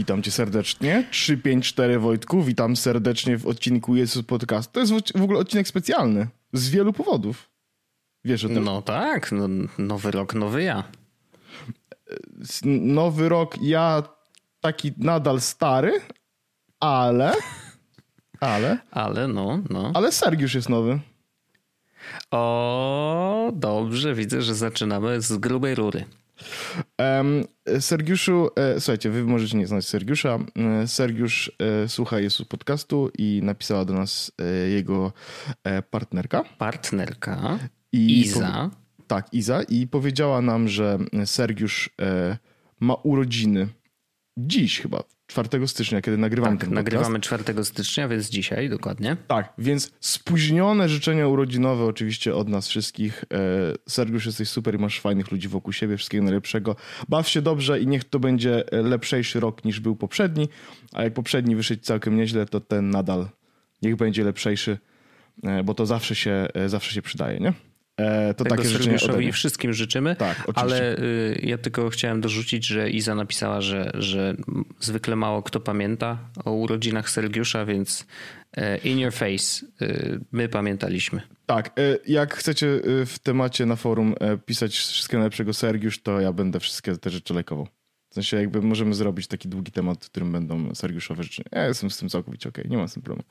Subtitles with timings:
[0.00, 1.04] witam cię serdecznie.
[1.10, 4.72] 354 Wojtku, witam serdecznie w odcinku Jezus Podcast.
[4.72, 7.50] To jest w ogóle odcinek specjalny z wielu powodów.
[8.24, 8.64] Wiesz o tym?
[8.64, 10.84] No tak, no, nowy rok, nowy ja.
[12.80, 14.02] Nowy rok, ja
[14.60, 15.92] taki nadal stary,
[16.80, 17.32] ale...
[18.40, 18.78] Ale?
[18.90, 19.90] Ale no, no.
[19.94, 21.00] Ale Sergiusz jest nowy.
[22.30, 26.04] O, dobrze, widzę, że zaczynamy z grubej rury.
[26.98, 27.44] Um,
[27.80, 30.38] Sergiuszu, e, słuchajcie, wy możecie nie znać Sergiusza.
[30.82, 35.12] E, Sergiusz e, słucha Jezus podcastu i napisała do nas e, jego
[35.64, 36.44] e, partnerka.
[36.58, 37.58] Partnerka.
[37.92, 38.70] I Iza.
[39.06, 39.62] tak, Iza.
[39.62, 42.38] I powiedziała nam, że Sergiusz e,
[42.80, 43.68] ma urodziny
[44.36, 46.92] dziś chyba, 4 stycznia, kiedy nagrywamy tak, ten podcast.
[46.92, 49.16] nagrywamy 4 stycznia, więc dzisiaj dokładnie.
[49.26, 53.24] Tak, więc spóźnione życzenia urodzinowe oczywiście od nas wszystkich.
[53.32, 53.36] E,
[53.88, 56.76] Sergiusz, jesteś super i masz fajnych ludzi wokół siebie, wszystkiego najlepszego.
[57.08, 60.48] Baw się dobrze i niech to będzie lepszejszy rok niż był poprzedni,
[60.92, 63.28] a jak poprzedni wyszedł całkiem nieźle, to ten nadal
[63.82, 64.78] niech będzie lepszejszy,
[65.42, 67.52] e, bo to zawsze się, e, zawsze się przydaje, nie?
[68.00, 70.16] E, to Tego takie życzenie i wszystkim życzymy.
[70.16, 70.60] Tak, oczywiście.
[70.60, 74.34] Ale y, ja tylko chciałem dorzucić, że Iza napisała, że, że
[74.80, 78.06] zwykle mało kto pamięta o urodzinach Sergiusza, więc
[78.56, 81.20] e, in your face y, my pamiętaliśmy.
[81.46, 84.14] Tak, e, jak chcecie y, w temacie na forum
[84.46, 87.68] pisać wszystkiego najlepszego Sergiusz, to ja będę wszystkie te rzeczy lajkował.
[88.10, 91.42] W sensie jakby możemy zrobić taki długi temat, w którym będą Sergiuszowe rzeczy.
[91.52, 92.70] Ja jestem z tym całkowicie okej, okay.
[92.70, 93.28] nie mam z tym problemu.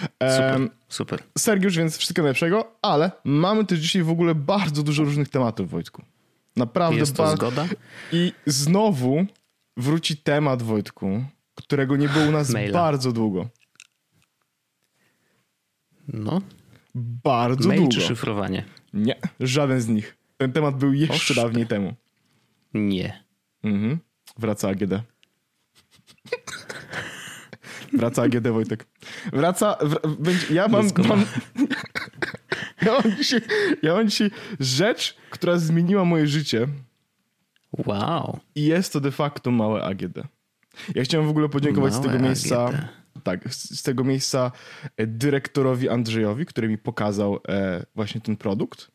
[0.00, 1.22] Super, super.
[1.38, 6.02] Sergiusz, więc wszystkiego najlepszego, ale mamy też dzisiaj w ogóle bardzo dużo różnych tematów, Wojtku.
[6.56, 7.66] Naprawdę Jest to zgoda?
[8.12, 9.26] I znowu
[9.76, 11.24] wróci temat, Wojtku,
[11.54, 12.72] którego nie było u nas Maila.
[12.72, 13.48] bardzo długo.
[16.08, 16.40] No.
[16.94, 17.94] Bardzo Mail długo.
[17.94, 18.64] czy szyfrowanie?
[18.92, 20.16] Nie, żaden z nich.
[20.36, 21.94] Ten temat był jeszcze dawniej temu.
[22.74, 23.23] Nie.
[23.64, 23.98] Mhm.
[24.38, 24.92] Wraca AGD.
[27.92, 28.86] Wraca AGD, Wojtek.
[29.32, 29.76] Wraca.
[29.80, 30.88] W, będzie, ja mam.
[31.08, 31.24] mam
[32.82, 33.40] ja, mam dzisiaj,
[33.82, 34.30] ja mam dzisiaj
[34.60, 36.68] rzecz, która zmieniła moje życie.
[37.86, 38.38] Wow.
[38.54, 40.18] I jest to de facto małe AGD.
[40.94, 42.66] Ja chciałem w ogóle podziękować małe z tego miejsca.
[42.66, 42.78] AGD.
[43.22, 44.52] Tak, z, z, tego miejsca
[44.96, 48.90] e, dyrektorowi Andrzejowi, który mi pokazał e, właśnie ten produkt.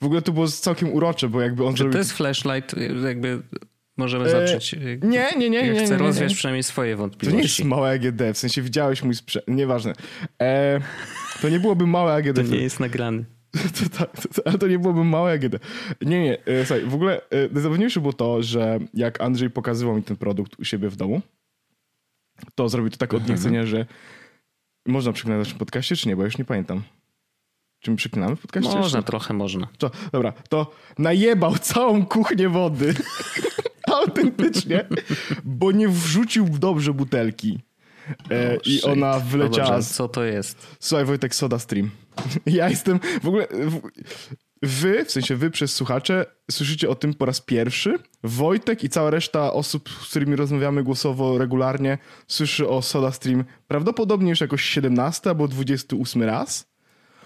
[0.00, 1.92] W ogóle to było całkiem urocze, bo jakby on Czy zrobił...
[1.92, 2.74] to jest flashlight,
[3.04, 3.42] jakby
[3.96, 4.74] możemy zacząć.
[4.74, 5.58] E, nie, nie, nie.
[5.58, 7.30] Ja nie, chcę nie, rozwiać przynajmniej swoje wątpliwości.
[7.30, 9.48] To nie jest małe AGD, w sensie widziałeś mój sprzęt.
[9.48, 9.92] Nieważne.
[10.40, 10.80] E,
[11.42, 12.36] to nie byłoby małe AGD.
[12.36, 13.24] To nie jest nagrany.
[13.98, 15.54] To, to, to, ale to nie byłoby małe AGD.
[16.02, 16.44] Nie, nie.
[16.46, 20.60] E, słuchaj, w ogóle e, najzabawniejsze było to, że jak Andrzej pokazywał mi ten produkt
[20.60, 21.22] u siebie w domu,
[22.54, 23.36] to zrobił to tak od mhm.
[23.36, 23.86] niechcenia, że
[24.86, 26.16] można przeklinać w naszym podcaście, czy nie?
[26.16, 26.82] Bo już nie pamiętam.
[27.80, 28.78] Czy my przeklinamy w podcaście?
[28.78, 29.68] Można, trochę można.
[29.78, 32.94] To, dobra, to najebał całą kuchnię wody.
[34.06, 34.88] Autentycznie,
[35.44, 37.60] bo nie wrzucił dobrze butelki.
[38.30, 38.84] E, I shit.
[38.84, 39.76] ona wleciała.
[39.76, 40.66] No co to jest?
[40.80, 41.90] Słuchaj, Wojtek, Soda Stream.
[42.46, 43.48] Ja jestem w ogóle.
[44.62, 47.98] Wy, w sensie wy przez słuchacze, słyszycie o tym po raz pierwszy.
[48.22, 54.30] Wojtek i cała reszta osób, z którymi rozmawiamy głosowo regularnie, słyszy o Soda Stream prawdopodobnie
[54.30, 56.72] już jakoś 17 albo 28 raz.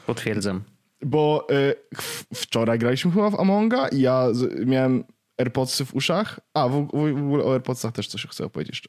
[0.07, 0.63] Potwierdzam.
[1.03, 1.75] Bo y,
[2.35, 5.05] wczoraj graliśmy chyba w Amonga i ja z, miałem
[5.39, 6.41] AirPodsy w uszach.
[6.55, 8.89] A, w, ogóle o AirPodsach też coś chcę opowiedzieć jeszcze.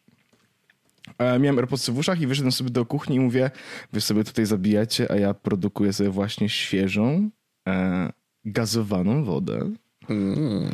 [1.17, 3.51] E, miałem AirPodsy w uszach i wyszedłem sobie do kuchni i mówię,
[3.93, 7.29] wy sobie tutaj zabijacie, a ja produkuję sobie właśnie świeżą,
[7.67, 8.09] e,
[8.45, 9.71] gazowaną wodę.
[10.09, 10.71] Mm.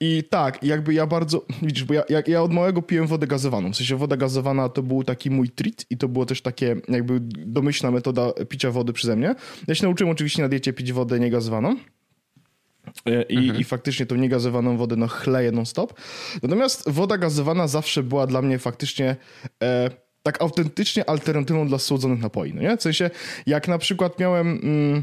[0.00, 3.72] I tak, jakby ja bardzo, widzisz, bo ja, ja, ja, od małego piłem wodę gazowaną.
[3.72, 7.20] W sensie woda gazowana to był taki mój treat i to było też takie jakby
[7.46, 9.34] domyślna metoda picia wody przeze mnie.
[9.66, 11.76] Ja się nauczyłem oczywiście na diecie pić wodę niegazowaną.
[13.06, 13.60] E, I, mhm.
[13.60, 16.00] I faktycznie tą niegazowaną wodę no chleję non-stop.
[16.42, 19.16] Natomiast woda gazowana zawsze była dla mnie faktycznie
[19.62, 19.90] e,
[20.22, 22.54] tak autentycznie alternatywą dla słodzonych napoi.
[22.54, 22.76] No nie?
[22.76, 23.10] W sensie,
[23.46, 24.60] jak na przykład miałem...
[24.62, 25.02] Mm,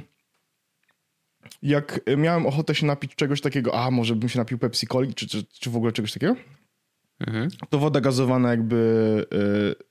[1.62, 5.28] jak miałem ochotę się napić czegoś takiego, a może bym się napił Pepsi Coli, czy,
[5.28, 6.36] czy, czy w ogóle czegoś takiego,
[7.28, 7.50] mhm.
[7.70, 9.26] to woda gazowana jakby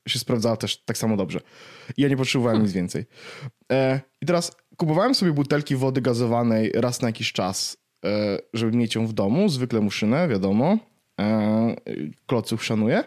[0.06, 1.40] y, się sprawdzała też tak samo dobrze.
[1.96, 2.66] I ja nie potrzebowałem hmm.
[2.66, 3.04] nic więcej.
[3.72, 8.94] E, I teraz kupowałem sobie butelki wody gazowanej raz na jakiś czas, e, żeby mieć
[8.94, 9.48] ją w domu.
[9.48, 10.78] Zwykle muszynę, wiadomo.
[11.20, 11.76] E,
[12.26, 13.04] kloców szanuję.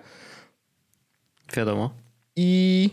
[1.56, 1.94] Wiadomo.
[2.36, 2.89] I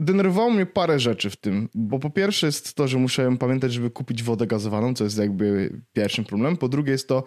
[0.00, 3.90] denerwowało mnie parę rzeczy w tym, bo po pierwsze jest to, że muszę pamiętać, żeby
[3.90, 6.56] kupić wodę gazowaną, co jest jakby pierwszym problemem.
[6.56, 7.24] Po drugie jest to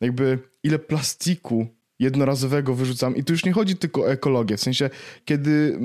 [0.00, 1.66] jakby ile plastiku
[1.98, 3.16] jednorazowego wyrzucam.
[3.16, 4.56] I tu już nie chodzi tylko o ekologię.
[4.56, 4.90] W sensie,
[5.24, 5.78] kiedy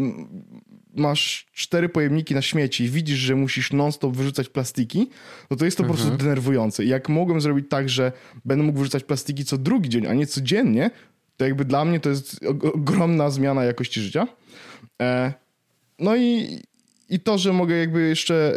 [0.96, 5.10] masz cztery pojemniki na śmieci i widzisz, że musisz non-stop wyrzucać plastiki,
[5.52, 5.88] no to jest to mhm.
[5.88, 6.28] po prostu mhm.
[6.28, 6.86] denerwujące.
[6.86, 8.12] I jak mogłem zrobić tak, że
[8.46, 10.92] będę mógł wyrzucać plastiki co drugi dzień, a nie codziennie,
[11.38, 12.40] to jakby dla mnie to jest
[12.74, 14.28] ogromna zmiana jakości życia.
[15.02, 15.34] E,
[16.00, 16.60] no i,
[17.10, 18.56] i to, że mogę jakby jeszcze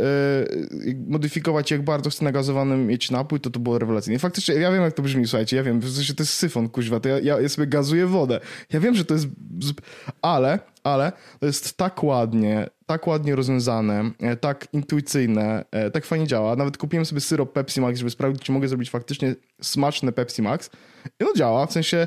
[0.89, 4.19] e, modyfikować, jak bardzo chcę nagazowanym mieć napój, to to było rewelacyjne.
[4.19, 7.01] Faktycznie, ja wiem, jak to brzmi, słuchajcie, ja wiem, w sensie to jest syfon, kuźwa,
[7.01, 8.41] to ja, ja, ja sobie gazuję wodę.
[8.73, 9.27] Ja wiem, że to jest...
[10.23, 16.27] Ale, ale to jest tak ładnie, tak ładnie rozwiązane, e, tak intuicyjne, e, tak fajnie
[16.27, 16.57] działa.
[16.57, 20.71] Nawet kupiłem sobie syrop Pepsi Max, żeby sprawdzić, czy mogę zrobić faktycznie smaczne Pepsi Max.
[21.21, 22.07] I no działa, w sensie...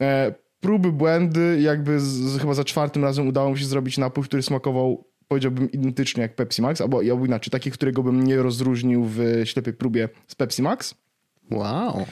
[0.00, 4.42] E, próby, błędy, jakby z, chyba za czwartym razem udało mi się zrobić napój, który
[4.42, 9.20] smakował powiedziałbym identycznie jak Pepsi Max, albo, albo inaczej, taki, którego bym nie rozróżnił w
[9.44, 10.94] ślepej próbie z Pepsi Max.
[11.50, 12.06] Wow.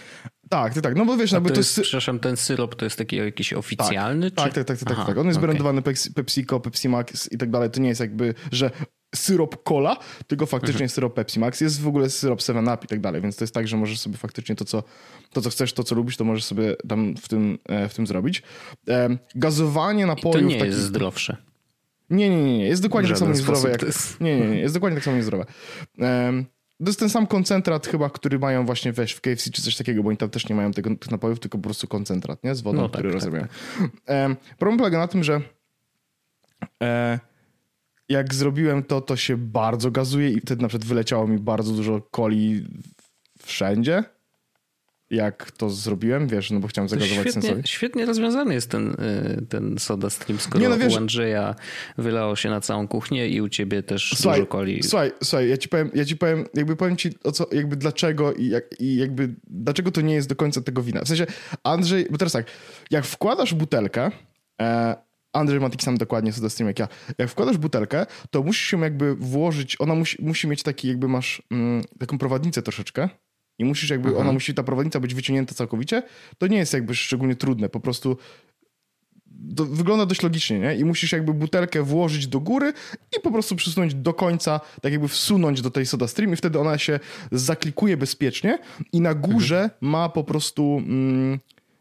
[0.49, 0.97] Tak, tak, tak.
[0.97, 3.53] No bo wiesz, no, to, to jest, jest, Przepraszam, ten syrop to jest taki jakiś
[3.53, 4.31] oficjalny?
[4.31, 4.55] Tak, czy...
[4.55, 5.19] tak, tak, tak, tak, tak.
[5.19, 5.49] On jest okay.
[5.49, 7.71] brandowany Pepsi, PepsiCo, Pepsi Max i tak dalej.
[7.71, 8.71] To nie jest jakby, że
[9.15, 9.97] syrop cola,
[10.27, 10.89] tylko faktycznie mhm.
[10.89, 11.61] syrop Pepsi Max.
[11.61, 14.17] Jest w ogóle syrop 7up i tak dalej, więc to jest tak, że możesz sobie
[14.17, 14.83] faktycznie to, co,
[15.33, 18.07] to, co chcesz, to, co lubisz, to możesz sobie tam w tym, e, w tym
[18.07, 18.43] zrobić.
[19.35, 20.37] Gazowanie napojów...
[20.37, 21.37] I to nie jest zdrowsze.
[22.11, 22.69] Nie, nie, nie, nie.
[22.69, 23.83] Jest dokładnie tak samo niezdrowe jak...
[24.21, 24.59] Nie, nie, nie.
[24.59, 25.45] Jest dokładnie tak samo niezdrowe.
[25.99, 26.47] Um,
[26.79, 30.03] to jest ten sam koncentrat chyba, który mają właśnie weź w KFC czy coś takiego,
[30.03, 32.55] bo oni tam też nie mają tego, tych napojów, tylko po prostu koncentrat, nie?
[32.55, 33.49] Z wodą, no, który tak, rozumiem.
[33.79, 34.57] Tak, tak.
[34.59, 35.41] Problem polega na tym, że
[36.83, 37.19] e,
[38.09, 42.01] jak zrobiłem to, to się bardzo gazuje i wtedy na przykład wyleciało mi bardzo dużo
[42.11, 42.67] coli
[43.43, 44.05] wszędzie
[45.11, 47.63] jak to zrobiłem, wiesz, no bo chciałem zagazować świetnie, sensowi.
[47.67, 51.55] Świetnie rozwiązany jest ten, y, ten soda stream, skoro nie, no wiesz, u Andrzeja
[51.99, 54.83] wylało się na całą kuchnię i u ciebie też słuchaj, dużo coli.
[54.83, 58.33] Słuchaj, słuchaj, ja ci powiem, ja ci powiem, jakby powiem ci o co, jakby dlaczego
[58.33, 61.01] i, jak, i jakby dlaczego to nie jest do końca tego wina.
[61.05, 61.27] W sensie,
[61.65, 62.47] Andrzej, bo teraz tak,
[62.91, 64.11] jak wkładasz butelkę,
[64.63, 64.97] e,
[65.33, 66.89] Andrzej ma taki sam dokładnie soda stream jak ja.
[67.19, 71.43] Jak wkładasz butelkę, to musisz się jakby włożyć, ona musi, musi mieć taki jakby masz
[71.51, 73.09] mm, taką prowadnicę troszeczkę,
[73.59, 74.19] i musisz jakby, Aha.
[74.19, 76.03] ona musi, ta prowadnica być wyciągnięta całkowicie,
[76.39, 78.17] to nie jest jakby szczególnie trudne, po prostu
[79.55, 80.77] wygląda dość logicznie, nie?
[80.77, 82.73] I musisz jakby butelkę włożyć do góry
[83.19, 86.59] i po prostu przesunąć do końca, tak jakby wsunąć do tej soda stream i wtedy
[86.59, 87.01] ona się
[87.33, 88.59] zaklikuje bezpiecznie
[88.93, 89.81] i na górze mhm.
[89.81, 91.39] ma po prostu mm,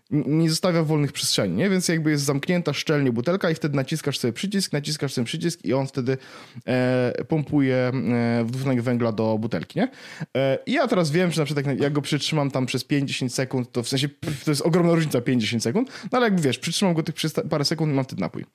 [0.10, 1.70] nie zostawia wolnych przestrzeni, nie?
[1.70, 5.74] więc jakby jest zamknięta szczelnie butelka i wtedy naciskasz sobie przycisk, naciskasz ten przycisk i
[5.74, 6.18] on wtedy
[6.66, 9.80] e, pompuje e, dwutlenek węgla do butelki.
[9.80, 9.92] Nie?
[10.38, 13.34] E, I ja teraz wiem, że na przykład jak, jak go przytrzymam tam przez 50
[13.34, 16.60] sekund, to w sensie pff, to jest ogromna różnica 50 sekund, no ale jakby wiesz,
[16.60, 18.46] przytrzymam go tych przez parę sekund i mam wtedy napój.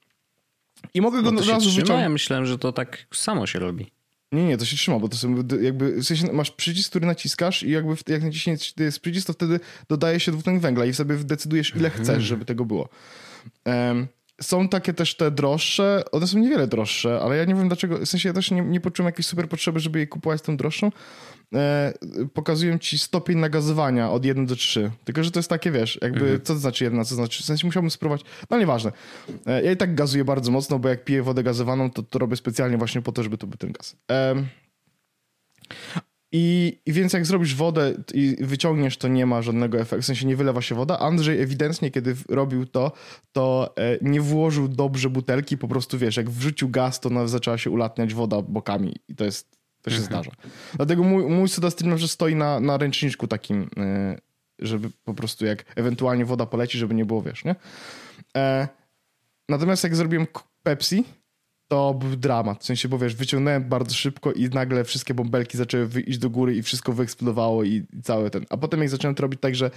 [0.94, 2.02] I mogę go no od razu wyciągnąć.
[2.02, 3.90] Ja myślałem, że to tak samo się robi.
[4.32, 7.62] Nie, nie, to się trzyma, bo to są jakby, w sensie masz przycisk, który naciskasz
[7.62, 11.76] i jakby jak naciśniesz jest przycisk, to wtedy dodaje się dwutlenek węgla i sobie decydujesz
[11.76, 12.88] ile chcesz, żeby tego było.
[13.66, 14.08] Um,
[14.42, 18.06] są takie też te droższe, one są niewiele droższe, ale ja nie wiem dlaczego, w
[18.06, 20.90] sensie ja też nie, nie poczułem jakiejś super potrzeby, żeby je kupować tą droższą.
[21.54, 21.92] E,
[22.34, 24.90] pokazują ci stopień nagazowania od 1 do 3.
[25.04, 26.40] Tylko, że to jest takie, wiesz, jakby, mhm.
[26.40, 28.92] co to znaczy jedna, co to znaczy, w sensie musiałbym spróbować, no nieważne.
[29.46, 32.36] E, ja i tak gazuję bardzo mocno, bo jak piję wodę gazowaną, to to robię
[32.36, 33.96] specjalnie właśnie po to, żeby to był ten gaz.
[34.10, 34.34] E,
[36.32, 40.26] i, I, więc jak zrobisz wodę i wyciągniesz, to nie ma żadnego efektu, w sensie
[40.26, 40.98] nie wylewa się woda.
[40.98, 42.92] Andrzej ewidentnie, kiedy robił to,
[43.32, 47.70] to e, nie włożył dobrze butelki, po prostu wiesz, jak wrzucił gaz, to zaczęła się
[47.70, 50.12] ulatniać woda bokami i to jest, to się mhm.
[50.12, 50.36] zdarza.
[50.74, 54.18] Dlatego mój, mój SodaStream że stoi na, na ręczniczku takim, e,
[54.58, 57.54] żeby po prostu jak ewentualnie woda poleci, żeby nie było, wiesz, nie?
[58.36, 58.68] E,
[59.48, 60.26] natomiast jak zrobiłem
[60.62, 61.04] Pepsi,
[61.70, 62.62] to był dramat.
[62.62, 66.56] W sensie, bo wiesz, wyciągnąłem bardzo szybko i nagle wszystkie bąbelki zaczęły iść do góry
[66.56, 68.46] i wszystko wyeksplodowało i, cały ten.
[68.50, 69.70] A potem jak zacząłem to robić tak, że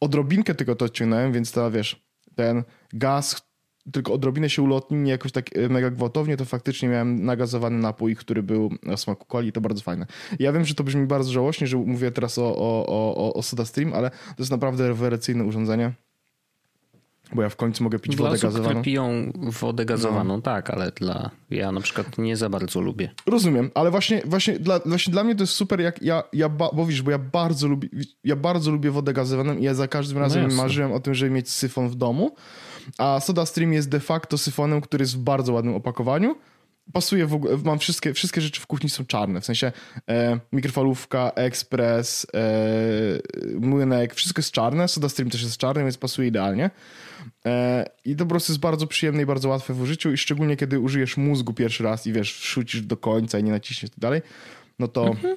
[0.00, 3.46] odrobinkę tylko to odciągnąłem, więc to wiesz, ten gaz
[3.92, 8.16] tylko odrobinę się ulotnił, nie jakoś tak e, mega gwałtownie, to faktycznie miałem nagazowany napój,
[8.16, 10.06] który był o smaku coli i to bardzo fajne.
[10.38, 13.94] Ja wiem, że to brzmi bardzo żałośnie, że mówię teraz o, o, o, o SodaStream,
[13.94, 15.92] ale to jest naprawdę rewelacyjne urządzenie
[17.34, 18.70] bo ja w końcu mogę pić dla wodę osób, gazowaną.
[18.70, 20.42] Które piją wodę gazowaną, no.
[20.42, 23.10] tak, ale dla ja na przykład nie za bardzo lubię.
[23.26, 26.70] Rozumiem, ale właśnie, właśnie, dla, właśnie dla mnie to jest super, jak ja, ja ba,
[26.72, 27.88] bo wiesz, bo ja bardzo lubię,
[28.24, 31.30] ja bardzo lubię wodę gazowaną i ja za każdym razem no marzyłem o tym, żeby
[31.30, 32.34] mieć syfon w domu,
[32.98, 36.36] a SodaStream jest de facto syfonem, który jest w bardzo ładnym opakowaniu,
[36.92, 39.72] pasuje w ogóle, mam wszystkie, wszystkie rzeczy w kuchni są czarne, w sensie
[40.08, 46.70] e, mikrofalówka, ekspres, e, młynek, wszystko jest czarne, SodaStream też jest czarny, więc pasuje idealnie.
[47.46, 50.56] E, I to po prostu jest bardzo przyjemne i bardzo łatwe w użyciu i szczególnie
[50.56, 54.22] kiedy użyjesz mózgu pierwszy raz i wiesz, wrzucisz do końca i nie naciśniesz tak dalej,
[54.78, 55.36] no to mhm.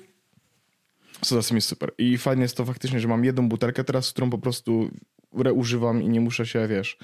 [1.21, 1.91] SodaStream jest super.
[1.97, 4.89] I fajnie jest to faktycznie, że mam jedną butelkę teraz, którą po prostu
[5.37, 6.97] reużywam i nie muszę się, wiesz...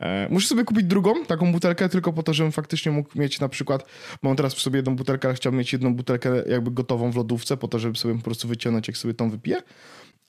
[0.00, 3.48] E, muszę sobie kupić drugą taką butelkę tylko po to, żebym faktycznie mógł mieć na
[3.48, 3.84] przykład,
[4.22, 7.56] mam teraz przy sobie jedną butelkę, ale chciałbym mieć jedną butelkę jakby gotową w lodówce
[7.56, 9.56] po to, żeby sobie po prostu wyciągnąć, jak sobie tą wypiję.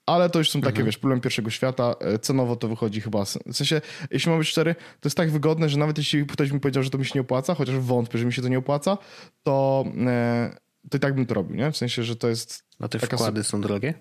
[0.05, 1.95] Ale to już są takie, wiesz, problem pierwszego świata.
[1.99, 3.25] E, Cenowo to wychodzi chyba.
[3.25, 6.59] W sensie, jeśli mam być szczery, to jest tak wygodne, że nawet jeśli ktoś mi
[6.59, 8.97] powiedział, że to mi się nie opłaca, chociaż wątpię, że mi się to nie opłaca,
[9.43, 10.55] to, e,
[10.89, 11.71] to i tak bym to robił, nie?
[11.71, 12.63] W sensie, że to jest.
[12.79, 13.93] No te taka wkłady są drogie?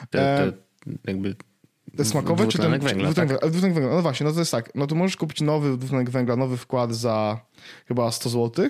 [0.00, 0.52] Te, te
[1.04, 1.36] jakby
[1.96, 3.50] Te smakowe czy ten dwutlenek węgla, dwutlenek tak?
[3.50, 3.94] Dwutlenek węgla.
[3.96, 4.74] No właśnie, no to jest tak.
[4.74, 7.40] No to możesz kupić nowy dwutlenek węgla, nowy wkład za
[7.86, 8.68] chyba 100 zł.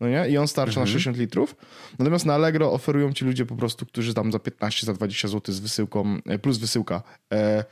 [0.00, 0.28] No nie?
[0.28, 0.86] I on starczy Mhm.
[0.86, 1.56] na 60 litrów.
[1.98, 5.54] Natomiast na Allegro oferują ci ludzie po prostu, którzy tam za 15, za 20 zł
[5.54, 7.64] z wysyłką, e, plus wysyłka, e,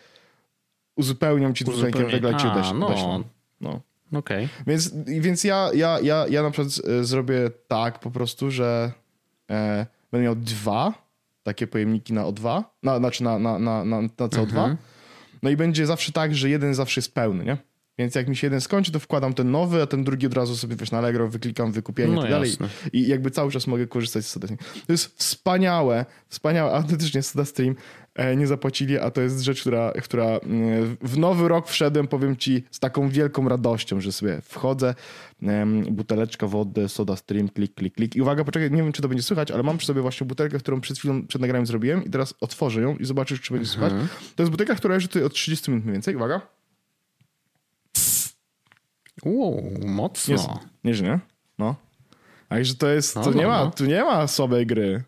[0.97, 2.79] uzupełnią ci dwutlenkiem węgla i ci odeślą.
[2.79, 3.25] no.
[3.61, 3.81] No.
[4.19, 4.49] Okej.
[4.67, 8.93] Więc, więc ja, ja, ja, ja na przykład e, zrobię tak po prostu, że
[9.51, 10.95] e, będę miał dwa
[11.43, 14.43] takie pojemniki na O2, na, znaczy na, na, na, na, na CO2.
[14.43, 14.77] Mhm.
[15.43, 17.57] No i będzie zawsze tak, że jeden zawsze jest pełny, nie?
[17.99, 20.57] Więc jak mi się jeden skończy, to wkładam ten nowy, a ten drugi od razu
[20.57, 22.53] sobie wiesz, na Allegro wyklikam wykupienie No i tak dalej.
[22.93, 24.59] I jakby cały czas mogę korzystać z SodaStream.
[24.87, 27.75] To jest wspaniałe, wspaniałe, autentycznie SodaStream
[28.37, 30.41] nie zapłacili, a to jest rzecz, która, która e,
[31.01, 34.95] w nowy rok wszedłem, powiem ci, z taką wielką radością, że sobie wchodzę,
[35.91, 38.17] buteleczka wody, SodaStream, klik, klik, klik.
[38.17, 40.59] I uwaga, poczekaj, nie wiem, czy to będzie słychać, ale mam przy sobie właśnie butelkę,
[40.59, 43.93] którą przed chwilą, przed nagraniem zrobiłem i teraz otworzę ją i zobaczysz, czy będzie słychać.
[44.37, 46.17] To jest butelka, która leży tutaj od 30 minut mniej więcej.
[46.17, 46.41] Uwaga.
[49.25, 50.33] Uuu, mocno.
[50.33, 50.49] Jest,
[50.85, 51.19] nie, że nie?
[51.59, 51.75] No.
[52.49, 53.71] A że to jest, No, to nie no, ma, no.
[53.71, 55.03] tu nie ma słabej gry.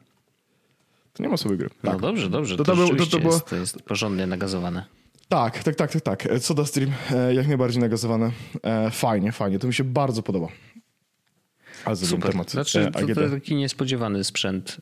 [1.12, 1.68] Tu nie ma słabej gry.
[1.82, 2.00] No Tak.
[2.00, 2.56] dobrze, dobrze.
[2.56, 4.84] To To, to to- to było- jest, to jest porządnie nagazowane.
[5.28, 6.28] Tak, tak, tak, tak, tak.
[6.38, 8.30] Soda Stream e, jak najbardziej nagazowane.
[8.62, 9.58] E, fajnie, fajnie.
[9.58, 10.48] To mi się bardzo podoba.
[11.84, 12.30] Ale Super.
[12.30, 12.50] temat.
[12.50, 13.14] Znaczy, e, to, AGD.
[13.14, 14.76] to taki niespodziewany sprzęt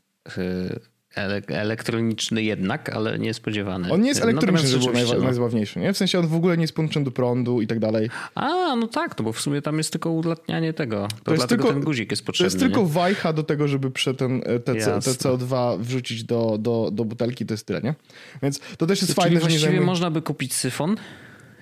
[1.49, 3.93] elektroniczny jednak, ale niespodziewany.
[3.93, 5.83] On nie jest elektroniczny, rzeczywiście, najwa- no.
[5.83, 5.93] nie?
[5.93, 8.11] W sensie on w ogóle nie jest podłączony do prądu i tak dalej.
[8.35, 11.09] A, no tak, no bo w sumie tam jest tylko ulatnianie tego.
[11.25, 12.47] To, jest dlatego tylko- ten guzik jest To potrzebny.
[12.47, 12.87] jest tylko nie?
[12.87, 15.13] wajcha do tego, żeby prze ten, e, te, te Jasne.
[15.13, 17.95] CO2 wrzucić do, do, do butelki, to jest tyle, nie?
[18.43, 19.87] Więc to też jest Czyli fajne, że nie właściwie zajmuje...
[19.87, 20.97] można by kupić syfon,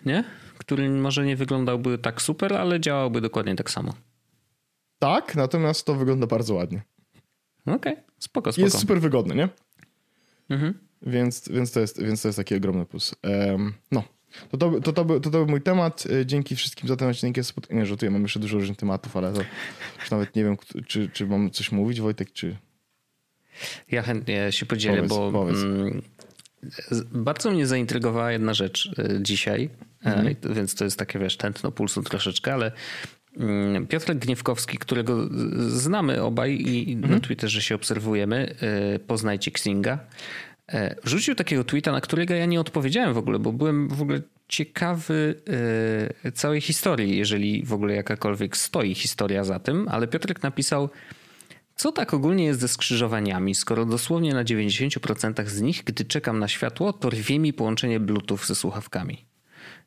[0.07, 0.25] nie?
[0.59, 3.95] Który może nie wyglądałby tak super, ale działałby dokładnie tak samo.
[4.99, 6.83] Tak, natomiast to wygląda bardzo ładnie.
[7.75, 8.65] Okej, spoko, spoko.
[8.67, 9.49] Jest super wygodny, nie?
[10.51, 10.75] Mhm.
[11.03, 13.15] Więc, więc, to jest, więc to jest taki ogromny plus.
[13.23, 14.03] Em, no.
[14.51, 16.05] To to, to, to, by, to to był mój temat.
[16.21, 17.37] E, Dzięki wszystkim za ten odcinek.
[17.37, 17.71] Ja spot...
[17.71, 19.41] Nie, żartuję, mam jeszcze dużo różnych tematów, ale to
[20.01, 20.57] już nawet nie wiem,
[20.87, 22.57] czy, czy mam coś mówić, Wojtek, czy...
[23.91, 25.57] Ja chętnie się podzielę, Powiedz, bo powiedz.
[25.63, 26.03] mm,
[27.13, 29.71] bardzo mnie zaintrygowała jedna rzecz y, dzisiaj,
[30.05, 30.27] Mhm.
[30.27, 32.73] e, to- więc to jest takie, wiesz, tętno pulsu troszeczkę, ale
[33.89, 35.29] Piotrek Gniewkowski, którego
[35.69, 37.15] znamy obaj i Mhm.
[37.15, 38.55] na Twitterze się obserwujemy,
[38.97, 39.99] y, poznajcie Xinga,
[40.69, 44.21] e, rzucił takiego tweeta, na którego ja nie odpowiedziałem w ogóle, bo byłem w ogóle
[44.49, 45.35] ciekawy
[46.27, 50.89] y, całej historii, jeżeli w ogóle jakakolwiek stoi historia za tym, ale Piotrek napisał
[51.77, 56.49] co tak ogólnie jest ze skrzyżowaniami, skoro dosłownie na 90% z nich, gdy czekam na
[56.49, 59.28] światło, to rwie mi połączenie Bluetooth ze słuchawkami.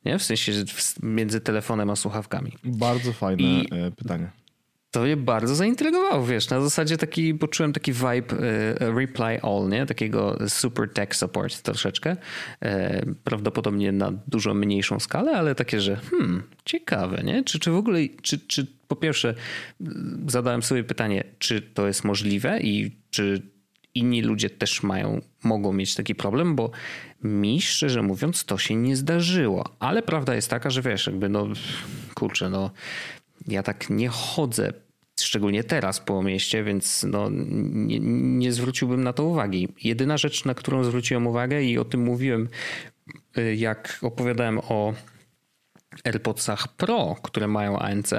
[0.06, 0.20] Nie?
[0.20, 0.64] W sensie że
[1.04, 2.52] między telefonem a słuchawkami.
[2.64, 4.32] Bardzo fajne I- e, pytanie.
[4.92, 8.36] To mnie bardzo zaintrygowało, wiesz, na zasadzie taki, poczułem taki vibe
[8.80, 9.86] e, reply all, nie?
[9.86, 12.18] Takiego super tech support troszeczkę.
[12.62, 17.44] E, prawdopodobnie na dużo mniejszą skalę, ale takie, że hmm, ciekawe, nie?
[17.44, 19.36] Czy, czy w ogóle, czy, czy po pierwsze
[20.28, 23.42] zadałem sobie pytanie, czy to jest możliwe i czy
[23.96, 26.72] inni ludzie też mają, mogą mieć taki problem, bo
[27.24, 29.76] mi szczerze mówiąc to się nie zdarzyło.
[29.80, 31.48] Ale prawda jest taka, że wiesz, jakby no
[32.16, 32.72] kurczę, no
[33.48, 34.74] ja tak nie chodzę,
[35.20, 38.00] szczególnie teraz po mieście, więc no, nie,
[38.40, 39.68] nie zwróciłbym na to uwagi.
[39.84, 42.50] Jedyna rzecz, na którą zwróciłem uwagę i o tym mówiłem,
[43.38, 44.94] y, jak opowiadałem o
[46.04, 48.14] AirPodsach Pro, które mają ANC,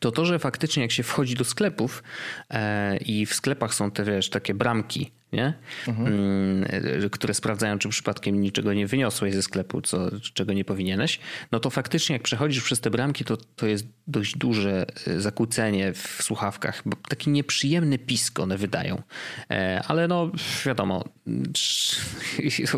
[0.00, 2.02] to to, że faktycznie jak się wchodzi do sklepów
[2.50, 5.54] e, i w sklepach są te, wiesz, takie bramki, nie?
[5.88, 6.64] Mm,
[7.04, 11.20] e, które sprawdzają, czy przypadkiem niczego nie wyniosłeś ze sklepu, co, czego nie powinieneś,
[11.52, 15.92] no to faktycznie jak przechodzisz przez te bramki, to, to jest dość duże e, zakłócenie
[15.92, 16.82] w słuchawkach.
[16.86, 19.02] Bo taki nieprzyjemny pisk one wydają.
[19.50, 20.30] E, ale no
[20.66, 21.04] wiadomo,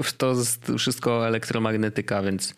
[0.18, 0.34] to
[0.78, 2.54] wszystko elektromagnetyka, więc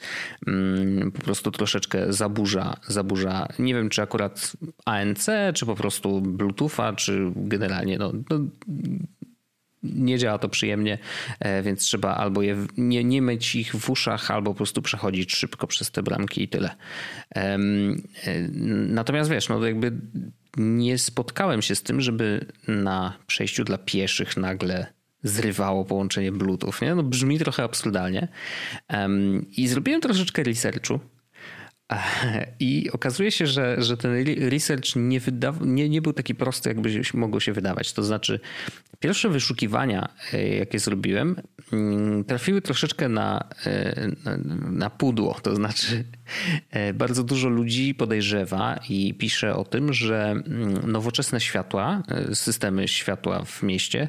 [0.46, 3.48] mm, po prostu troszeczkę zaburza, zaburza.
[3.58, 4.52] Nie wiem, czy akurat
[4.84, 8.38] ANC, czy po prostu Bluetootha, czy generalnie no, no
[9.82, 10.98] nie działa to przyjemnie,
[11.40, 15.32] e, więc trzeba albo je, nie, nie mieć ich w uszach, albo po prostu przechodzić
[15.32, 16.70] szybko przez te bramki i tyle.
[17.36, 17.58] E,
[18.88, 19.92] Natomiast wiesz, no jakby
[20.56, 24.86] nie spotkałem się z tym, żeby na przejściu dla pieszych nagle
[25.22, 26.72] zrywało połączenie Bluetooth.
[26.82, 26.94] Nie?
[26.94, 28.28] No brzmi trochę absurdalnie.
[29.56, 31.00] I zrobiłem troszeczkę researchu.
[32.60, 36.68] I okazuje się, że, że ten re- research nie, wydaw- nie, nie był taki prosty,
[36.68, 37.92] jakby mogło się wydawać.
[37.92, 38.40] To znaczy,
[39.00, 41.36] pierwsze wyszukiwania, e, jakie zrobiłem,
[41.72, 43.48] mm, trafiły troszeczkę na,
[44.24, 44.36] na,
[44.70, 45.36] na pudło.
[45.42, 46.04] To znaczy,
[46.94, 52.02] bardzo dużo ludzi podejrzewa i pisze o tym, że mm, nowoczesne światła,
[52.34, 54.08] systemy światła w mieście,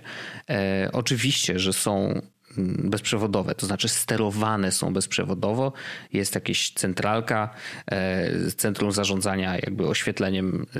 [0.94, 2.22] oczywiście, że są
[2.58, 5.74] bezprzewodowe, to znaczy sterowane są bezprzewodowo.
[6.14, 7.50] Jest jakieś centralka,
[7.92, 10.80] e, centrum zarządzania jakby oświetleniem e,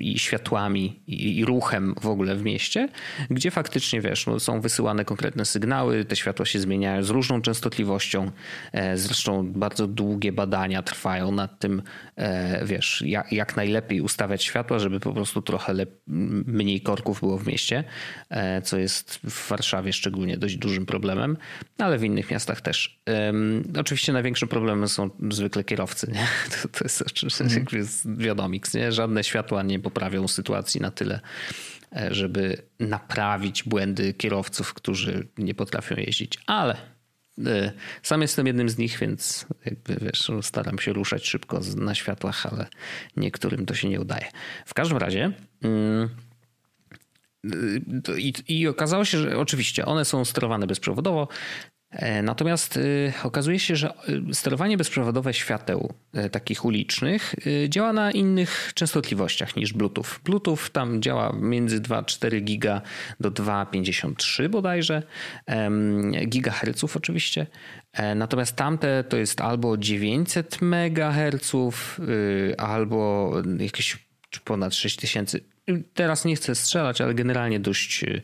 [0.00, 2.88] i światłami i ruchem w ogóle w mieście,
[3.30, 8.30] gdzie faktycznie wiesz, no, są wysyłane konkretne sygnały, te światła się zmieniają z różną częstotliwością.
[8.72, 11.82] E, zresztą bardzo długie badania trwają nad tym,
[12.64, 15.74] wiesz, jak, jak najlepiej ustawiać światła, żeby po prostu trochę
[16.46, 17.84] mniej korków było w mieście,
[18.64, 21.36] co jest w Warszawie szczególnie dość dużym problemem problemem,
[21.78, 23.00] ale w innych miastach też.
[23.06, 26.12] Um, oczywiście największym problemem są zwykle kierowcy.
[26.12, 26.26] Nie?
[26.62, 27.66] To, to jest oczywiście mm.
[27.72, 28.74] jest wiadomix.
[28.74, 28.92] Nie?
[28.92, 31.20] Żadne światła nie poprawią sytuacji na tyle,
[31.96, 36.38] e, żeby naprawić błędy kierowców, którzy nie potrafią jeździć.
[36.46, 36.76] Ale
[37.46, 37.72] e,
[38.02, 42.66] sam jestem jednym z nich, więc jakby wiesz, staram się ruszać szybko na światłach, ale
[43.16, 44.26] niektórym to się nie udaje.
[44.66, 45.32] W każdym razie.
[45.62, 46.08] Mm,
[48.18, 51.28] i, I okazało się, że oczywiście one są sterowane bezprzewodowo,
[51.90, 52.80] e, Natomiast e,
[53.22, 55.94] okazuje się, że e, sterowanie bezprzewodowe świateł
[56.32, 57.34] takich ulicznych
[57.68, 60.04] działa na innych częstotliwościach niż Bluetooth.
[60.24, 62.82] Bluetooth tam działa między 2,4 giga
[63.20, 65.02] do 2,53 bodajże
[66.26, 67.46] gigaherców oczywiście.
[68.16, 72.00] Natomiast tamte to jest albo 900 megaherców,
[72.58, 74.08] albo jakieś
[74.44, 75.53] ponad 6000
[75.94, 78.22] Teraz nie chcę strzelać, ale generalnie dość y,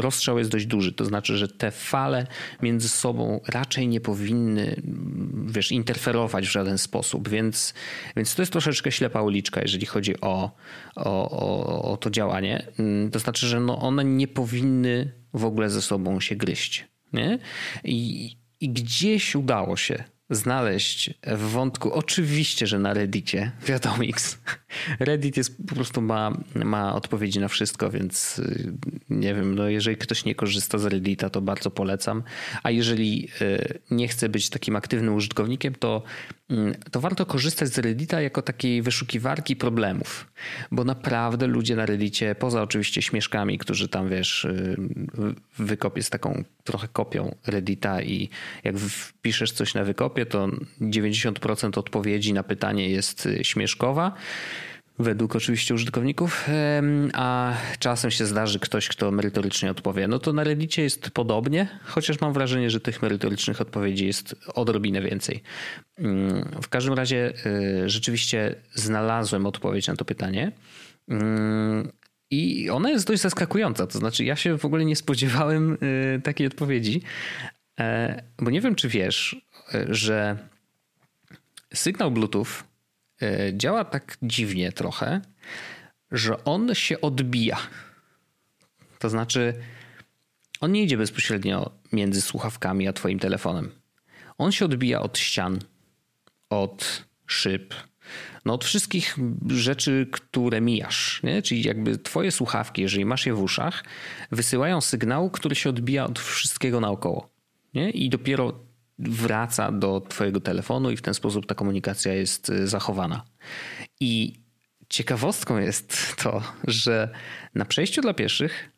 [0.00, 0.92] rozstrzał jest dość duży.
[0.92, 2.26] To znaczy, że te fale
[2.62, 4.82] między sobą raczej nie powinny
[5.46, 7.74] wiesz, interferować w żaden sposób, więc,
[8.16, 10.50] więc to jest troszeczkę ślepa uliczka, jeżeli chodzi o,
[10.96, 12.66] o, o, o to działanie.
[12.78, 16.88] Mm, to znaczy, że no one nie powinny w ogóle ze sobą się gryźć.
[17.12, 17.38] Nie?
[17.84, 24.38] I, I gdzieś udało się znaleźć w wątku, oczywiście, że na Reddicie, wiadomix.
[25.00, 28.72] Reddit jest po prostu ma, ma odpowiedzi na wszystko, więc y,
[29.10, 32.22] nie wiem, no jeżeli ktoś nie korzysta z Reddita, to bardzo polecam.
[32.62, 36.02] A jeżeli y, nie chce być takim aktywnym użytkownikiem, to,
[36.50, 40.32] mm, to warto korzystać z Reddita jako takiej wyszukiwarki problemów,
[40.70, 44.76] bo naprawdę ludzie na Reddicie, poza oczywiście śmieszkami, którzy tam wiesz, y,
[45.58, 48.28] wykop jest taką trochę kopią Reddita i
[48.64, 50.48] jak wpiszesz coś na wykopie, to
[50.80, 54.14] 90% odpowiedzi na pytanie jest śmieszkowa
[55.00, 56.48] według oczywiście użytkowników,
[57.14, 60.08] a czasem się zdarzy ktoś, kto merytorycznie odpowie.
[60.08, 65.02] No to na Reddicie jest podobnie, chociaż mam wrażenie, że tych merytorycznych odpowiedzi jest odrobinę
[65.02, 65.42] więcej.
[65.98, 70.52] Mm, w każdym razie y, rzeczywiście znalazłem odpowiedź na to pytanie.
[71.08, 71.92] Mm,
[72.30, 73.86] I ona jest dość zaskakująca.
[73.86, 75.78] To znaczy, ja się w ogóle nie spodziewałem
[76.16, 77.02] y, takiej odpowiedzi,
[77.80, 79.49] e, bo nie wiem, czy wiesz, y,
[79.88, 80.38] że
[81.74, 82.70] sygnał Bluetooth
[83.22, 85.20] E, działa tak dziwnie trochę,
[86.10, 87.58] że on się odbija.
[88.98, 89.54] To znaczy,
[90.60, 93.70] on nie idzie bezpośrednio między słuchawkami a twoim telefonem.
[94.38, 95.58] On się odbija od ścian,
[96.50, 97.74] od szyb,
[98.44, 99.16] no od wszystkich
[99.48, 101.20] rzeczy, które mijasz.
[101.22, 101.42] Nie?
[101.42, 103.84] Czyli jakby twoje słuchawki, jeżeli masz je w uszach,
[104.30, 107.30] wysyłają sygnał, który się odbija od wszystkiego naokoło.
[107.74, 107.90] Nie?
[107.90, 108.69] I dopiero
[109.00, 113.24] wraca do Twojego telefonu i w ten sposób ta komunikacja jest y, zachowana.
[114.00, 114.40] I
[114.88, 117.08] ciekawostką jest to, że
[117.54, 118.70] na przejściu dla pieszych,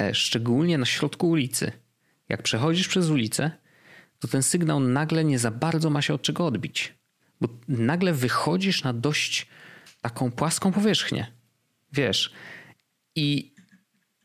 [0.00, 1.72] e, szczególnie na środku ulicy,
[2.28, 3.50] jak przechodzisz przez ulicę,
[4.18, 6.94] to ten sygnał nagle nie za bardzo ma się od czego odbić.
[7.40, 9.46] Bo nagle wychodzisz na dość
[10.00, 11.26] taką płaską powierzchnię.
[11.92, 12.32] Wiesz.
[13.16, 13.54] I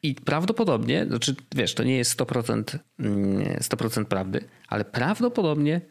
[0.08, 5.82] i prawdopodobnie, znaczy wiesz, to nie jest 100%, 100% mm, prawdy, ale prawdopodobnie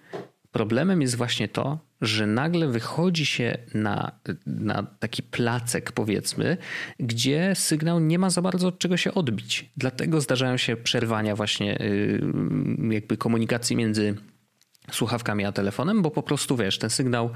[0.53, 4.13] problemem jest właśnie to, że nagle wychodzi się na,
[4.47, 6.57] na taki placek, powiedzmy,
[7.01, 9.71] gdzie sygnał nie ma za bardzo od czego się odbić.
[9.77, 12.21] Dlatego zdarzają się przerwania właśnie y,
[12.91, 14.15] jakby komunikacji między
[14.91, 17.31] słuchawkami a telefonem, bo po prostu wiesz, ten sygnał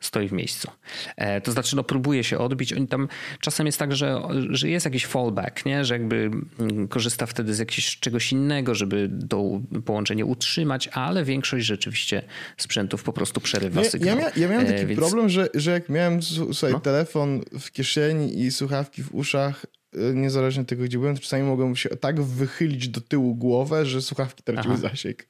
[0.00, 0.70] stoi w miejscu.
[1.16, 2.72] E, to znaczy, no, próbuje się odbić.
[2.72, 3.08] Oni tam
[3.40, 5.84] czasem jest tak, że, że jest jakiś fallback, nie?
[5.84, 6.30] że jakby
[6.60, 12.22] mm, korzysta wtedy z jakiegoś czegoś innego, żeby to połączenie utrzymać, ale większość rzeczywiście
[12.56, 14.16] sprzętów po prostu przerywa sygnał.
[14.16, 15.00] Ja, mia, ja miałem taki e, więc...
[15.00, 16.80] problem, że, że jak miałem słuchaj, no.
[16.80, 21.42] telefon w kieszeni i słuchawki w uszach, e, niezależnie od tego, gdzie byłem, to czasami
[21.42, 24.88] mogłem się tak wychylić do tyłu głowę, że słuchawki traciły Aha.
[24.88, 25.26] zasięg.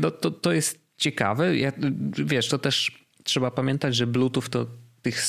[0.00, 1.56] No to, to jest ciekawe.
[1.56, 1.72] Ja,
[2.24, 4.66] wiesz, to też trzeba pamiętać, że Bluetooth to
[5.02, 5.22] tych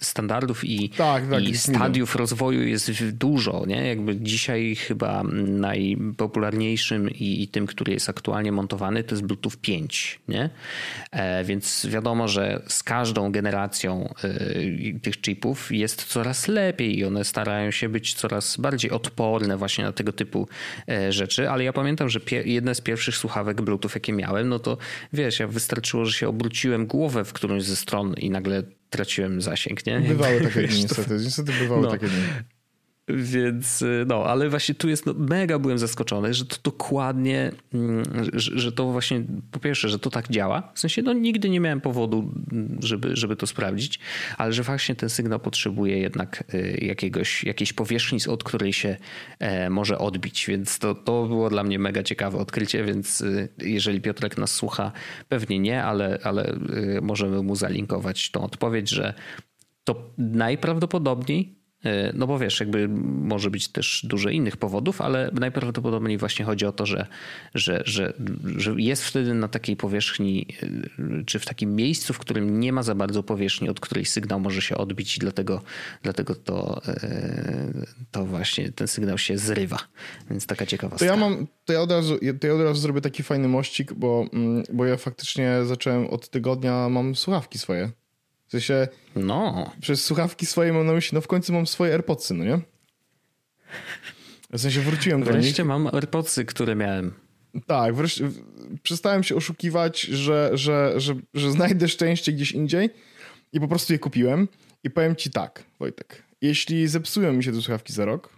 [0.00, 3.64] standardów i, tak, tak, i stadiów rozwoju jest dużo.
[3.66, 3.88] Nie?
[3.88, 10.20] Jakby dzisiaj chyba najpopularniejszym i, i, tym, który jest aktualnie montowany, to jest Bluetooth 5.
[10.28, 10.50] Nie?
[11.10, 17.24] E, więc wiadomo, że z każdą generacją e, tych chipów jest coraz lepiej i one
[17.24, 20.48] starają się być coraz bardziej odporne właśnie na tego typu
[20.88, 21.50] e, rzeczy.
[21.50, 24.78] Ale ja pamiętam, że jedne z pierwszych słuchawek Bluetooth, jakie miałem, no to
[25.12, 29.65] wiesz, ja wystarczyło, że się obróciłem głowę w którąś ze stron i nagle traciłem zasięg,
[29.86, 30.00] nie?
[30.00, 31.90] Bywały takie dni niestety, niestety bywały no.
[31.90, 32.22] takie dni.
[33.08, 38.04] Więc y, no, ale właśnie tu jest, no, mega byłem zaskoczony, że to dokładnie, mm,
[38.32, 40.72] że, że, to właśnie, po pierwsze, że to tak działa.
[40.74, 42.34] W sensie, no nigdy nie miałem powodu,
[42.78, 44.00] żeby, żeby to sprawdzić,
[44.38, 48.96] ale że właśnie ten sygnał potrzebuje jednak y, jakiegoś, jakiejś powierzchni, od której się
[49.38, 50.46] e, może odbić.
[50.46, 54.92] Więc to, to było dla mnie mega ciekawe odkrycie, więc y, jeżeli Piotrek nas słucha,
[55.28, 56.56] pewnie nie, ale, ale
[57.02, 59.14] możemy mu zalinkować tą odpowiedź, że
[59.86, 66.18] to najprawdopodobniej E, no bo wiesz, jakby może być też dużo innych powodów, ale najprawdopodobniej
[66.18, 67.06] właśnie chodzi o to, że,
[67.54, 68.12] że, że,
[68.56, 72.82] że jest wtedy na takiej powierzchni, e, czy w takim miejscu, w którym nie ma
[72.82, 75.62] za bardzo powierzchni, od której sygnał może się odbić i dlatego,
[76.02, 77.72] dlatego to, e,
[78.10, 79.78] to właśnie ten sygnał się zrywa.
[80.30, 83.00] Więc taka ciekawa to ja mam, to ja, od razu, to ja od razu zrobię
[83.00, 87.90] taki fajny mościk, bo, mm, bo ja faktycznie zacząłem od tygodnia, mam słuchawki swoje.
[88.46, 88.88] W sensie.
[89.16, 89.72] No.
[89.80, 92.60] Przez słuchawki swoje mam na myśli, no w końcu mam swoje AirPodsy, no nie?
[94.52, 95.68] W sensie wróciłem do Wreszcie nich.
[95.68, 97.14] mam AirPodsy, które miałem.
[97.66, 98.30] Tak, wreszcie
[98.82, 102.90] przestałem się oszukiwać, że, że, że, że znajdę szczęście gdzieś indziej
[103.52, 104.48] i po prostu je kupiłem.
[104.84, 108.32] I powiem ci tak, Wojtek, jeśli zepsują mi się te słuchawki za rok,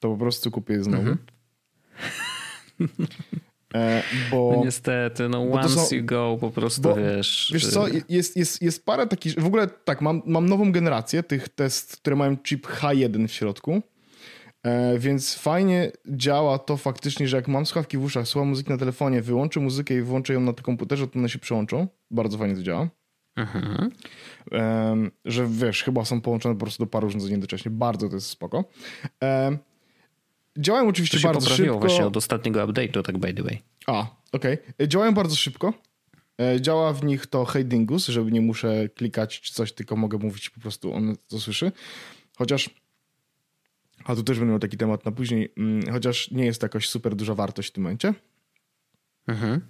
[0.00, 1.08] to po prostu kupię je znowu.
[1.08, 1.18] Mhm.
[3.74, 7.50] E, bo, no niestety, no once są, you go, po prostu bo, wiesz.
[7.54, 11.48] Wiesz co, jest, jest, jest parę takich, w ogóle tak, mam, mam nową generację tych
[11.48, 13.82] test, które mają chip H1 w środku,
[14.62, 18.78] e, więc fajnie działa to faktycznie, że jak mam słuchawki w uszach, słucham muzyki na
[18.78, 21.88] telefonie, wyłączę muzykę i włączę ją na komputerze, to one się przełączą.
[22.10, 22.88] Bardzo fajnie to działa.
[23.36, 23.90] Mhm.
[25.24, 27.70] Że wiesz, chyba są połączone po prostu do paru urządzeń jednocześnie.
[27.70, 28.64] Bardzo to jest spoko.
[30.58, 31.78] Działają oczywiście to się bardzo szybko.
[31.78, 33.62] właśnie od ostatniego update'u, tak by the way.
[33.86, 34.58] A, okej.
[34.74, 34.88] Okay.
[34.88, 35.72] Działają bardzo szybko.
[36.40, 40.18] E, działa w nich to Hey Dingus, żeby nie muszę klikać czy coś, tylko mogę
[40.18, 41.72] mówić po prostu, on to słyszy.
[42.36, 42.70] Chociaż,
[44.04, 46.88] a tu też będę miał taki temat na później, mm, chociaż nie jest to jakoś
[46.88, 48.14] super duża wartość w tym momencie.
[49.28, 49.60] Mhm.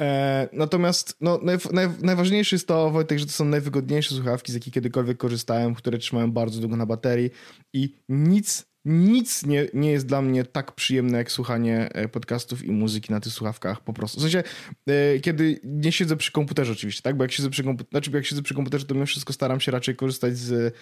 [0.00, 4.54] E, natomiast no, naj, naj, najważniejsze jest to, Wojtek, że to są najwygodniejsze słuchawki, z
[4.54, 7.30] jakich kiedykolwiek korzystałem, które trzymają bardzo długo na baterii
[7.72, 12.72] i nic nic nie, nie jest dla mnie tak przyjemne jak słuchanie e, podcastów i
[12.72, 14.18] muzyki na tych słuchawkach po prostu.
[14.18, 14.42] W sensie,
[14.86, 17.16] e, kiedy nie siedzę przy komputerze oczywiście, tak?
[17.16, 19.96] Bo jak siedzę przy znaczy jak siedzę przy komputerze, to mimo wszystko staram się raczej
[19.96, 20.74] korzystać z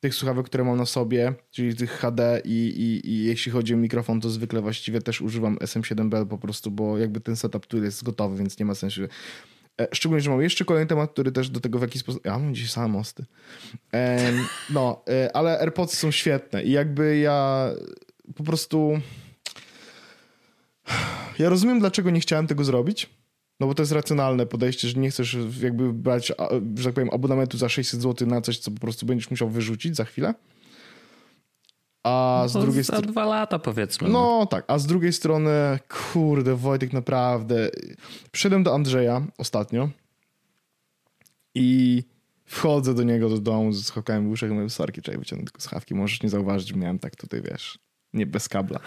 [0.00, 3.76] tych słuchawek, które mam na sobie, czyli tych HD i, i, i jeśli chodzi o
[3.76, 8.04] mikrofon, to zwykle właściwie też używam SM7B po prostu, bo jakby ten setup tu jest
[8.04, 9.08] gotowy, więc nie ma sensu E,
[9.92, 12.24] szczególnie, że mam jeszcze kolejny temat, który też do tego w jakiś sposób...
[12.24, 13.24] Ja mam dzisiaj same mosty.
[14.70, 17.70] No, e, ale AirPods są świetne i jakby ja
[18.36, 19.00] po prostu...
[21.38, 23.10] Ja rozumiem, dlaczego nie chciałem tego zrobić,
[23.60, 26.32] no bo to jest racjonalne podejście, że nie chcesz jakby brać,
[26.76, 29.96] że tak powiem, abonamentu za 600 zł na coś, co po prostu będziesz musiał wyrzucić
[29.96, 30.34] za chwilę.
[32.04, 33.06] A no z drugiej strony.
[33.06, 34.08] Za dwa lata powiedzmy.
[34.08, 35.50] No, no tak, a z drugiej strony,
[35.88, 37.70] kurde, Wojtek, naprawdę.
[38.32, 39.88] Przyszedłem do Andrzeja ostatnio
[41.54, 42.02] i
[42.44, 45.60] wchodzę do niego do domu z słuchawkami w uszach i mówię, sorki, czekaj, wyciągnę tylko
[45.60, 47.78] słuchawki, możesz nie zauważyć, miałem tak tutaj, wiesz,
[48.12, 48.80] nie bez kabla.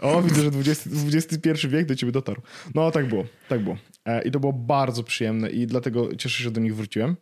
[0.00, 2.42] O, widzę, że 20, XXI wiek do ciebie dotarł.
[2.74, 3.76] No, tak było, tak było.
[4.04, 7.16] E, I to było bardzo przyjemne i dlatego cieszę się, że do nich wróciłem.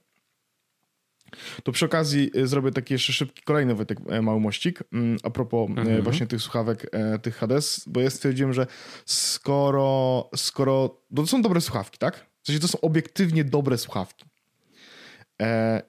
[1.63, 5.31] To przy okazji y, zrobię taki jeszcze szybki kolejny Wojtek, e, mały mościk mm, a
[5.31, 6.03] propos e, mhm.
[6.03, 8.67] właśnie tych słuchawek, e, tych Hades, bo ja stwierdziłem, że
[9.07, 12.27] skoro, skoro, bo to są dobre słuchawki, tak?
[12.43, 14.25] W sensie to są obiektywnie dobre słuchawki.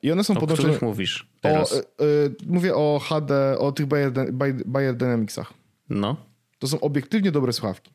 [0.01, 0.79] I one są o podłączone...
[0.79, 1.73] O mówisz teraz?
[1.73, 1.81] O,
[2.45, 4.11] mówię o HD, o tych Bayer,
[4.65, 5.53] Bayer Dynamicsach.
[5.89, 6.17] No.
[6.59, 7.91] To są obiektywnie dobre słuchawki.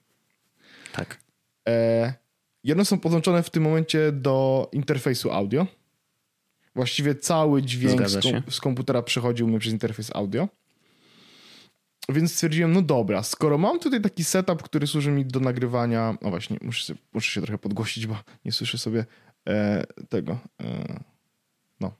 [0.92, 1.18] Tak.
[2.64, 5.66] I one są podłączone w tym momencie do interfejsu audio
[6.74, 10.48] Właściwie cały dźwięk z, kom z, komputera przechodził mnie przez interfejs audio.
[12.08, 16.18] Więc stwierdziłem, no dobra, skoro mam tutaj taki setup, który służy mi do nagrywania.
[16.22, 19.06] No właśnie, muszę, sobie, muszę się trochę podgłosić, bo nie słyszę sobie
[19.48, 20.38] e, tego.
[20.62, 21.00] E,
[21.80, 21.92] no.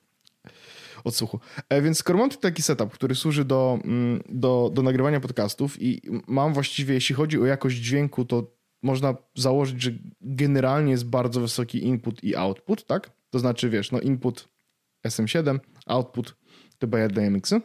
[1.04, 1.40] Odsłuchu.
[1.68, 5.82] E, więc skoro mam tutaj taki setup, który służy do, mm, do, do nagrywania podcastów
[5.82, 8.50] i mam właściwie, jeśli chodzi o jakość dźwięku, to
[8.82, 13.10] można założyć, że generalnie jest bardzo wysoki input i output, tak?
[13.30, 14.51] To znaczy, wiesz, no input
[15.04, 16.36] SM7, output
[16.78, 17.60] te.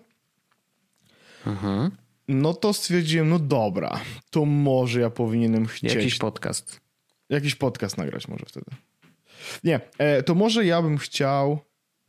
[1.45, 1.91] Mhm.
[2.27, 5.93] No to stwierdziłem, no dobra, to może ja powinienem chcieć...
[5.93, 6.81] Jakiś podcast.
[7.29, 8.65] Jakiś podcast nagrać może wtedy.
[9.63, 11.59] Nie, e, to może ja bym chciał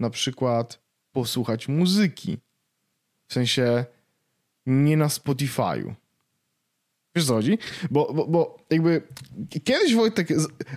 [0.00, 0.80] na przykład
[1.12, 2.38] posłuchać muzyki.
[3.28, 3.84] W sensie
[4.66, 5.94] nie na Spotify'u.
[7.16, 7.58] Wiesz co chodzi?
[7.90, 9.02] Bo, bo, bo jakby
[9.64, 10.28] kiedyś Wojtek,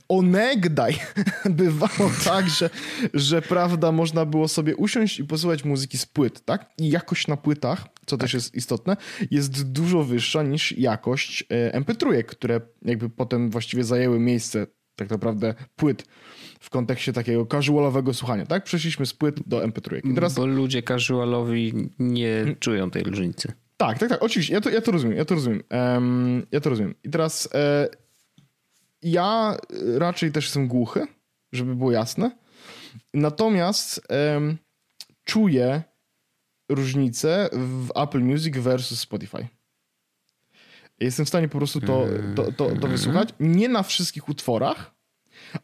[0.10, 1.00] onegdaj
[1.50, 2.70] bywało tak, że,
[3.14, 6.72] że prawda, można było sobie usiąść i posłuchać muzyki z płyt, tak?
[6.78, 8.20] I jakość na płytach, co tak.
[8.20, 8.98] też jest istotne,
[9.32, 16.06] jest dużo wyższa niż jakość MP3, które jakby potem właściwie zajęły miejsce tak naprawdę płyt
[16.60, 18.64] w kontekście takiego casualowego słuchania, tak?
[18.64, 20.12] Przeszliśmy z płyt do MP3.
[20.12, 20.34] I teraz...
[20.34, 23.54] Bo ludzie casualowi nie czują tej różnicy.
[23.82, 25.64] Tak, tak, tak, oczywiście, ja to, ja to rozumiem, ja to rozumiem.
[25.70, 26.96] Um, ja to rozumiem.
[27.04, 27.90] I teraz e,
[29.02, 29.58] ja
[29.98, 31.08] raczej też jestem głuchy,
[31.52, 32.32] żeby było jasne.
[33.14, 34.58] Natomiast um,
[35.24, 35.84] czuję
[36.70, 39.48] różnicę w Apple Music versus Spotify.
[41.00, 42.92] Jestem w stanie po prostu to, to, to, to mhm.
[42.92, 43.30] wysłuchać.
[43.40, 44.94] Nie na wszystkich utworach,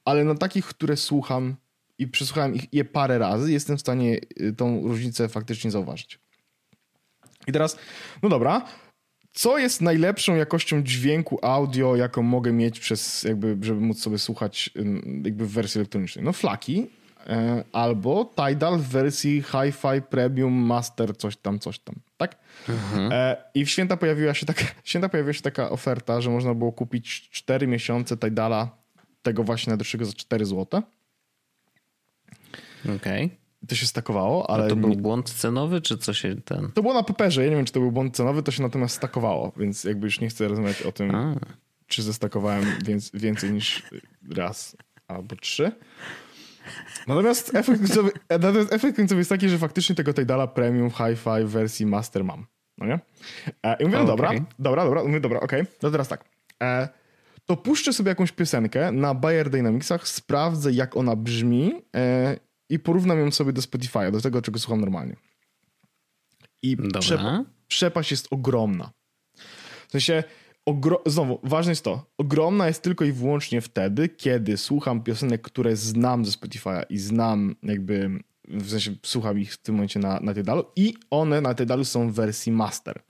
[0.05, 1.55] ale na takich, które słucham
[1.97, 6.19] i przesłuchałem ich je parę razy, jestem w stanie y, tą różnicę faktycznie zauważyć.
[7.47, 7.77] I teraz,
[8.23, 8.65] no dobra,
[9.37, 14.69] co jest najlepszą jakością dźwięku audio, jaką mogę mieć przez, jakby, żeby móc sobie słuchać
[15.23, 16.25] jakby w wersji elektronicznej?
[16.25, 16.87] No flaki
[17.27, 22.37] e, albo Tidal w wersji Hi-Fi Premium Master coś tam, coś tam, tak?
[22.69, 23.11] Mhm.
[23.11, 26.71] E, I w święta pojawiła, się taka, święta pojawiła się taka oferta, że można było
[26.71, 28.69] kupić 4 miesiące Tidala
[29.21, 30.81] tego właśnie najdroższego za 4 zł.
[32.85, 33.25] Okej.
[33.25, 34.65] Okay to się stakowało, ale...
[34.65, 36.71] A to był błąd cenowy, czy co się ten...
[36.71, 38.95] To było na paperze, ja nie wiem, czy to był błąd cenowy, to się natomiast
[38.95, 41.35] stakowało, więc jakby już nie chcę rozmawiać o tym, A.
[41.87, 43.83] czy zestakowałem więc, więcej niż
[44.35, 44.77] raz
[45.07, 45.71] albo trzy.
[47.07, 51.49] Natomiast efekt, końcowy, natomiast efekt końcowy jest taki, że faktycznie tego Tidala Premium Hi-Fi w
[51.49, 52.45] wersji Master mam.
[52.77, 52.99] No nie?
[53.63, 55.73] E, I mówię, no dobra, dobra, dobra, mówię, dobra, okej, okay.
[55.83, 56.25] no teraz tak.
[56.63, 56.89] E,
[57.45, 62.37] to puszczę sobie jakąś piosenkę na Bayer Dynamicsach, sprawdzę jak ona brzmi e,
[62.69, 65.15] i porównam ją sobie do Spotify'a, do tego, czego słucham normalnie.
[66.61, 68.91] I przepa przepaść jest ogromna.
[69.87, 70.23] W sensie,
[70.65, 75.75] ogro znowu, ważne jest to, ogromna jest tylko i wyłącznie wtedy, kiedy słucham piosenek, które
[75.75, 80.33] znam ze Spotify'a i znam jakby, w sensie słucham ich w tym momencie na, na
[80.33, 83.01] Tidalu i one na Tidalu są w wersji master.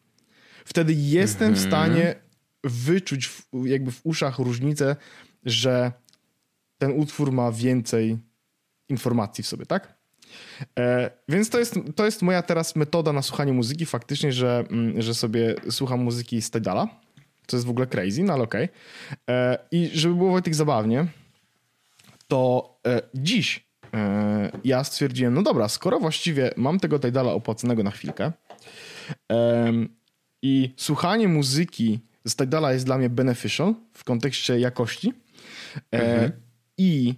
[0.65, 1.67] Wtedy jestem w mhm.
[1.67, 2.15] stanie
[2.63, 4.95] wyczuć w, jakby w uszach różnicę,
[5.45, 5.91] że
[6.77, 8.17] ten utwór ma więcej
[8.89, 9.97] informacji w sobie, tak?
[10.79, 15.01] E, więc to jest, to jest moja teraz metoda na słuchanie muzyki faktycznie, że, mm,
[15.01, 16.87] że sobie słucham muzyki z Tidala,
[17.47, 18.63] co jest w ogóle crazy, no ale okej.
[18.63, 19.35] Okay.
[19.35, 21.05] E, I żeby było Wojtek zabawnie,
[22.27, 27.91] to e, dziś e, ja stwierdziłem, no dobra, skoro właściwie mam tego Tidala opłaconego na
[27.91, 28.31] chwilkę
[30.41, 35.13] i słuchanie muzyki z Tidala jest dla mnie beneficial w kontekście jakości
[35.91, 36.31] e, mhm.
[36.77, 37.13] i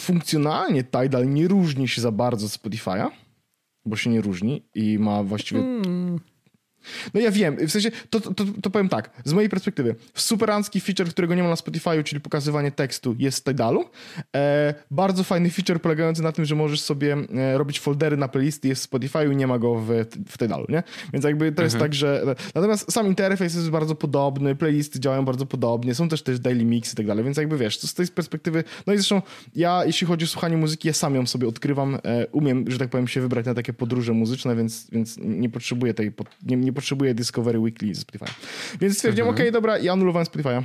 [0.00, 3.10] funkcjonalnie Tidal nie różni się za bardzo od Spotify'a,
[3.84, 6.20] bo się nie różni i ma właściwie hmm.
[7.14, 11.08] No ja wiem, w sensie, to, to, to powiem tak, z mojej perspektywy, superancki feature,
[11.08, 13.84] którego nie ma na Spotify'u, czyli pokazywanie tekstu jest w Tidalu.
[14.36, 18.68] E, bardzo fajny feature polegający na tym, że możesz sobie e, robić foldery na playlisty
[18.68, 19.88] jest w Spotify'u i nie ma go w,
[20.28, 20.82] w Tidalu, nie?
[21.12, 21.66] Więc jakby to mhm.
[21.66, 22.34] jest tak, że...
[22.54, 26.92] Natomiast sam interfejs jest bardzo podobny, playlisty działają bardzo podobnie, są też też daily mix
[26.92, 29.22] i tak dalej, więc jakby wiesz, z tej perspektywy, no i zresztą
[29.54, 32.90] ja, jeśli chodzi o słuchanie muzyki, ja sam ją sobie odkrywam, e, umiem, że tak
[32.90, 36.12] powiem, się wybrać na takie podróże muzyczne, więc, więc nie potrzebuję tej,
[36.42, 38.32] nie, nie potrzebuję Discovery Weekly ze Spotify.
[38.80, 39.34] Więc stwierdziłem, mhm.
[39.34, 40.62] okej, okay, dobra, ja anulowałem Spotify'a.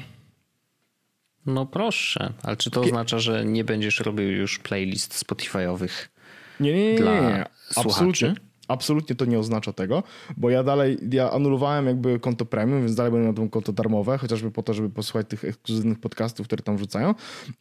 [1.46, 6.08] No proszę, ale czy to oznacza, że nie będziesz robił już playlist Spotify'owych
[6.60, 8.36] nie, nie, nie, dla nie, Absolutnie.
[8.68, 10.04] Absolutnie to nie oznacza tego,
[10.38, 14.18] bo ja dalej, ja anulowałem jakby konto premium, więc dalej będę miał to konto darmowe,
[14.18, 17.15] chociażby po to, żeby posłuchać tych ekskluzywnych podcastów, które tam wrzucają,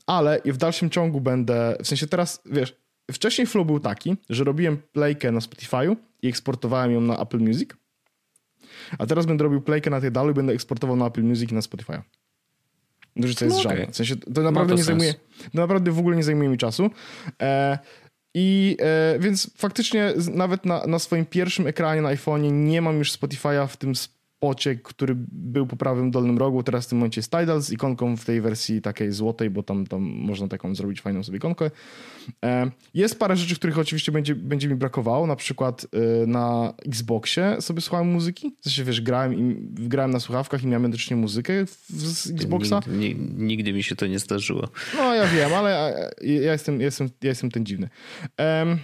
[0.06, 2.76] ale w dalszym ciągu będę, w sensie teraz, wiesz,
[3.12, 7.70] wcześniej flow był taki, że robiłem playkę na Spotify'u i eksportowałem ją na Apple Music,
[8.98, 11.54] a teraz będę robił playkę na tej dalu i będę eksportował na Apple Music i
[11.54, 12.02] na Spotify.
[13.16, 13.86] Różnica jest no okay.
[13.90, 15.14] W sensie, to naprawdę to nie zajmuje,
[15.52, 16.90] to naprawdę w ogóle nie zajmuje mi czasu.
[17.42, 17.78] E,
[18.34, 23.12] i e, więc faktycznie nawet na, na swoim pierwszym ekranie na iPhone'ie nie mam już
[23.12, 23.92] Spotify'a w tym
[24.44, 26.62] spocie, który był po prawym dolnym rogu.
[26.62, 29.86] Teraz w tym momencie jest Tidal z ikonką w tej wersji takiej złotej, bo tam,
[29.86, 31.70] tam można taką zrobić fajną sobie ikonkę.
[32.44, 35.26] E, jest parę rzeczy, których oczywiście będzie, będzie mi brakowało.
[35.26, 38.56] Na przykład e, na Xboxie sobie słuchałem muzyki.
[38.60, 39.56] W sensie, wiesz, grałem, i,
[39.88, 41.52] grałem na słuchawkach i miałem identycznie muzykę
[41.88, 42.80] z Xboxa.
[42.86, 44.68] Nigdy, nigdy, mi się to nie zdarzyło.
[44.96, 45.70] No ja wiem, ale
[46.22, 47.88] ja jestem, ja jestem, ja jestem ten dziwny.
[48.38, 48.78] Um,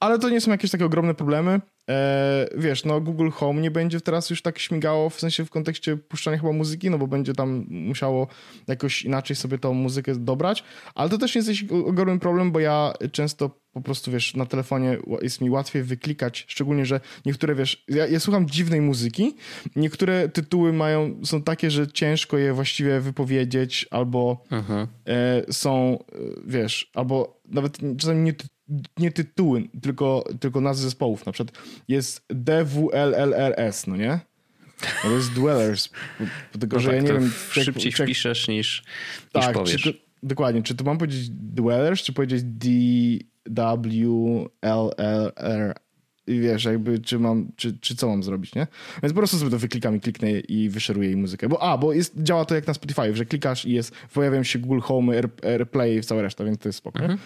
[0.00, 1.60] ale to nie są jakieś takie ogromne problemy.
[1.90, 5.96] E, wiesz, no Google Home nie będzie teraz już tak śmigało, w sensie w kontekście
[5.96, 8.26] puszczania chyba muzyki, no bo będzie tam musiało
[8.66, 12.60] jakoś inaczej sobie tą muzykę dobrać, ale to też nie jest jakiś ogromny problem, bo
[12.60, 17.84] ja często po prostu, wiesz, na telefonie jest mi łatwiej wyklikać, szczególnie, że niektóre, wiesz,
[17.88, 19.34] ja, ja słucham dziwnej muzyki,
[19.76, 24.86] niektóre tytuły mają, są takie, że ciężko je właściwie wypowiedzieć, albo Mhm.
[25.08, 28.34] e, są, e, wiesz, albo nawet czasami nie,
[28.98, 31.26] nie tytuły, tylko, tylko nazwy zespołów.
[31.26, 31.58] Na przykład
[31.88, 34.20] jest DWLLRS, no nie?
[35.04, 35.88] No to jest Dwellers.
[36.60, 37.30] Tylko, No że tak, ja nie wiem...
[37.50, 38.82] szybciej jak, wpiszesz niż,
[39.34, 39.82] niż tak, powiesz.
[39.82, 40.62] czy to, dokładnie.
[40.62, 42.40] Czy to mam powiedzieć Dwellers, czy powiedzieć
[43.46, 44.54] DWLLR?
[46.26, 48.66] I wiesz, jakby, czy mam, czy, czy co mam zrobić, nie?
[49.02, 51.48] Więc po prostu sobie to wyklikam i kliknę i wyszeruję jej muzykę.
[51.48, 54.58] Bo, a, bo jest, działa to jak na Spotify, że klikasz i jest, pojawiają się
[54.58, 56.98] Google Home, Air, AirPlay i cała reszta, więc to jest spoko.
[56.98, 57.16] nie?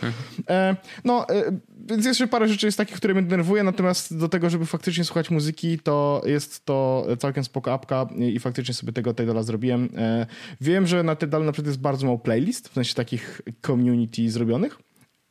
[0.51, 4.51] E, no, e, więc jeszcze parę rzeczy jest takich, które mnie denerwuje, natomiast do tego,
[4.51, 9.43] żeby faktycznie słuchać muzyki, to jest to całkiem spoko apka i, faktycznie sobie tego Tidala
[9.43, 9.89] zrobiłem.
[9.97, 10.27] E,
[10.61, 14.79] wiem, że na Tidalu na przykład jest bardzo mało playlist, w sensie takich community zrobionych,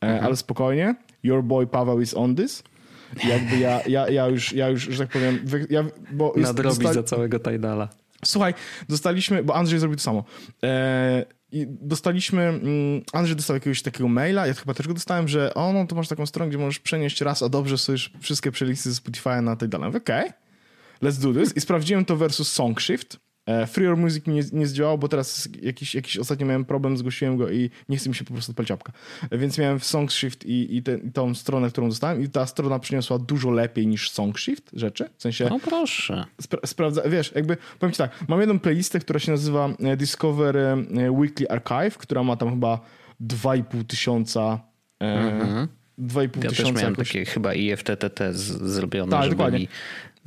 [0.04, 0.94] e, ale spokojnie.
[1.22, 2.62] Your boy Paweł is on this.
[3.24, 6.94] Jakby ja, ja, ja, już, ja już, że tak powiem, ja, bo jest, Nadrobić dosta-
[6.94, 7.88] za całego Tidala.
[8.24, 8.54] Słuchaj,
[8.88, 10.24] dostaliśmy, bo Andrzej zrobił to samo.
[10.62, 15.54] E, i dostaliśmy, mm, Andrzej dostał jakiegoś takiego maila, ja chyba też go dostałem, że
[15.54, 18.92] o, no to masz taką stronę, gdzie możesz przenieść raz, a dobrze sobie wszystkie playlisty
[18.92, 19.88] ze Spotify'a na tej dalej.
[19.88, 20.32] Okej, okay.
[21.02, 21.56] let's do this.
[21.56, 23.27] I sprawdziłem to versus SongShift.
[23.48, 26.96] E, Free Your Music mi nie, nie zdziałał, bo teraz jakiś, jakiś ostatnio miałem problem,
[26.96, 28.92] zgłosiłem go i nie chce mi się po prostu odpalić apka.
[29.32, 33.18] Więc miałem SongShift i, i, te, i tą stronę, którą dostałem i ta strona przyniosła
[33.18, 35.08] dużo lepiej niż SongShift rzeczy.
[35.16, 36.24] W sensie No proszę.
[36.42, 40.56] spra- sprawdza, wiesz, jakby, powiem ci tak, mam jedną playlistę, która się nazywa e, Discover
[40.56, 40.76] e,
[41.10, 42.80] Weekly Archive, która ma tam chyba
[43.20, 44.60] 2,5 tysiąca
[45.02, 48.38] e, 2,5 Ja też tysiąca miałem jakoś, takie chyba IFTTT z,
[48.72, 49.58] zrobione, Tak, żeby dokładnie.
[49.58, 49.68] mi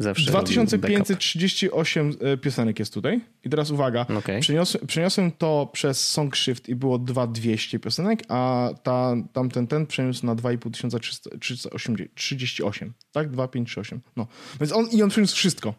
[0.02, 0.68] zawsze robił backup.
[0.68, 3.22] 2538 e, piosenek jest tutaj.
[3.44, 4.42] I teraz uwaga, Okej.
[4.42, 10.36] przeniosłem, przeniosłem to przez SongShift i było 2200 piosenek, a ta, tamten ten przeniósł na
[10.36, 13.30] 2538, tak?
[13.30, 14.02] 2538.
[14.16, 14.28] No.
[14.60, 15.74] Więc on, i on przeniósł wszystko.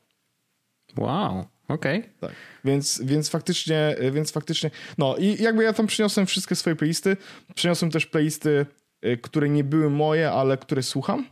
[0.96, 2.02] Wow, okej.
[2.20, 2.32] Tak.
[2.64, 7.16] Więc, więc faktycznie, więc faktycznie, no i jakby ja tam przyniosłem wszystkie swoje playlisty,
[7.54, 8.66] przyniosłem też playlisty,
[9.06, 11.26] y, które nie były moje, ale które słucham, E,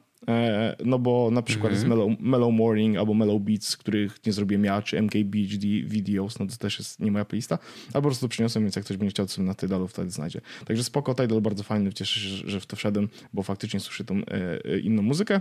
[0.85, 4.83] no bo na przykład jest Mellow, Mellow Morning albo Mellow Beats, których nie zrobiłem ja,
[4.83, 8.77] czy MKBHD Videos, no to też jest nie moja playlista, a po prostu przyniosłem, więc
[8.77, 10.41] jak ktoś będzie chciał, sobie na Tidalu wtedy znajdzie.
[10.67, 14.05] Także spoko, Tidal bardzo fajny, cieszę się, że- że w to wszedłem, bo faktycznie słyszę
[14.05, 14.25] tą e,
[14.65, 15.41] e, inną muzykę.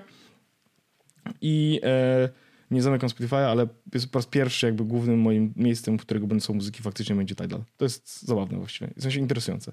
[1.41, 2.29] I e,
[2.71, 6.41] nie zamykam Spotify'a, ale jest po raz pierwszy jakby głównym moim miejscem, w którego będą
[6.41, 7.63] są muzyki, faktycznie będzie Tidal.
[7.77, 9.71] To jest zabawne właściwie, w sensie interesujące.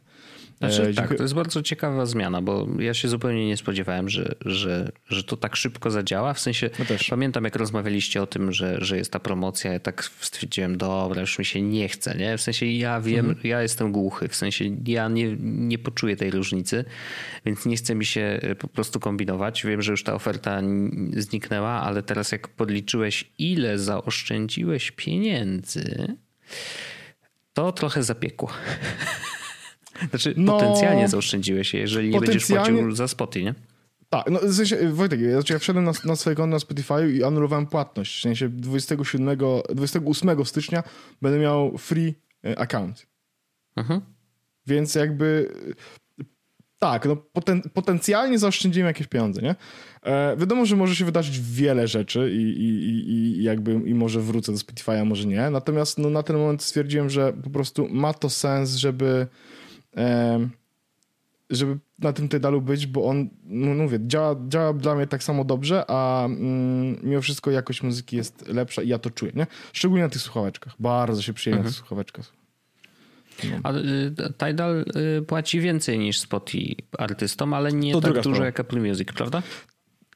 [0.58, 4.34] Znaczy, E, tak, to jest bardzo ciekawa zmiana, bo ja się zupełnie nie spodziewałem, że,
[4.44, 6.34] że, że to tak szybko zadziała.
[6.34, 7.08] W sensie też.
[7.08, 11.38] pamiętam, jak rozmawialiście o tym, że, że jest ta promocja, ja tak stwierdziłem, dobra, już
[11.38, 12.38] mi się nie chce, nie?
[12.38, 13.46] W sensie ja wiem, Mhm.
[13.48, 16.84] ja jestem głuchy, w sensie ja nie, nie poczuję tej różnicy,
[17.46, 19.64] więc nie chce mi się y, po prostu kombinować.
[19.64, 20.60] Wiem, że już ta oferta
[21.16, 22.48] zniknęła, ale teraz jak
[22.86, 26.16] podliczyłeś, ile zaoszczędziłeś pieniędzy,
[27.52, 28.50] to trochę zapiekło.
[30.10, 33.54] Znaczy, No, potencjalnie zaoszczędziłeś je, jeżeli nie będziesz płacił za spoty, nie?
[34.08, 37.24] Tak, no w sensie, Wojtek, ja, ja wszedłem na, na swoje konto na Spotify i
[37.24, 38.18] anulowałem płatność.
[38.18, 39.38] W sensie 27,
[39.74, 40.82] 28 stycznia
[41.22, 43.06] będę miał free e, account.
[43.76, 44.00] Mhm.
[44.66, 45.52] Więc jakby
[46.78, 49.54] tak, no poten, potencjalnie zaoszczędziłem jakieś pieniądze, nie?
[50.02, 54.52] E, wiadomo, że może się wydarzyć wiele rzeczy i, i, i, jakby i może wrócę
[54.52, 55.50] do Spotify'a, może nie.
[55.50, 59.26] Natomiast no, na ten moment stwierdziłem, że po prostu ma to sens, żeby
[59.92, 60.50] em,
[61.50, 65.44] żeby na tym Tidalu być, bo on, no mówię, działa, działa dla mnie tak samo
[65.44, 69.46] dobrze, a mm, mimo wszystko jakość muzyki jest lepsza i ja to czuję, nie?
[69.72, 70.74] Szczególnie na tych słuchaweczkach.
[70.78, 72.32] Bardzo się przyjemnie na tych słuchaweczkach.
[73.62, 74.84] A y, Tidal
[75.18, 78.46] y, płaci więcej niż Spotify artystom, ale nie To tak dużo sprawa.
[78.46, 79.42] jak Apple Music, prawda?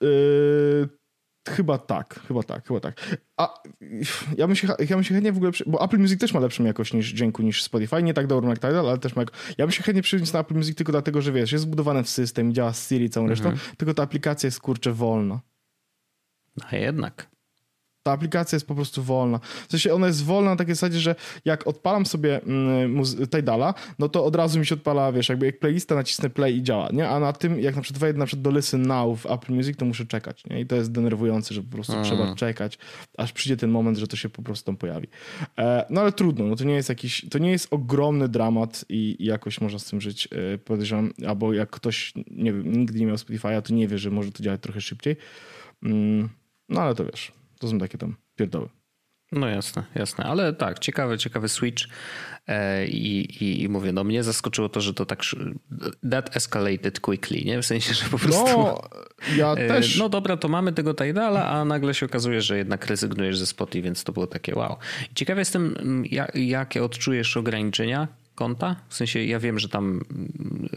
[0.00, 0.88] Yy,
[1.48, 3.18] chyba tak, chyba tak, chyba tak.
[3.36, 3.62] A
[4.36, 6.64] ja bym się, ja bym się chętnie w ogóle, bo Apple Music też ma lepszą
[6.64, 9.22] jakość niż dźwięku niż Spotify, nie tak dobrą jak Tidal, ale też ma,
[9.58, 12.08] ja bym się chętnie przyniósł na Apple Music tylko dlatego, że wiesz, jest zbudowane w
[12.08, 15.40] system, działa z Siri całą resztą, tylko ta aplikacja jest kurczę wolna.
[16.70, 17.30] A jednak.
[18.02, 19.38] Ta aplikacja jest po prostu wolna.
[19.68, 24.08] W sensie ona jest wolna na takiej zasadzie, że jak odpalam sobie mm, Tidala, no
[24.08, 27.08] to od razu mi się odpala, wiesz, jakby jak playlista nacisnę play i działa, nie?
[27.08, 29.76] A na tym, jak na przykład wejdę na przykład do Listen Now w Apple Music,
[29.76, 30.60] to muszę czekać, nie?
[30.60, 32.04] I to jest denerwujące, że po prostu mm.
[32.04, 32.78] trzeba czekać,
[33.18, 35.08] aż przyjdzie ten moment, że to się po prostu tam pojawi.
[35.58, 39.16] E, no ale trudno, no to nie jest jakiś, to nie jest ogromny dramat i,
[39.18, 43.06] i jakoś można z tym żyć, e, podejrzewam, albo jak ktoś, nie wiem, nigdy nie
[43.06, 45.16] miał Spotify'a, to nie wie, że może to działać trochę szybciej.
[45.82, 46.28] Mm,
[46.68, 48.68] no ale to wiesz, to są takie tam pierdoły.
[49.32, 51.84] No jasne, jasne, ale tak, ciekawy, ciekawy switch
[52.46, 55.22] e, i, i, i, mówię, no mnie zaskoczyło to, że to tak
[56.10, 57.62] that escalated quickly, nie?
[57.62, 58.82] W sensie, że po prostu no,
[59.36, 59.98] ja e, też...
[59.98, 63.82] no dobra, to mamy tego Tidala, a nagle się okazuje, że jednak rezygnujesz ze Spotify,
[63.82, 64.76] więc to było takie wow.
[65.14, 65.74] Ciekawy jestem,
[66.06, 68.76] jak, jakie odczujesz ograniczenia konta?
[68.88, 70.00] W sensie ja wiem, że tam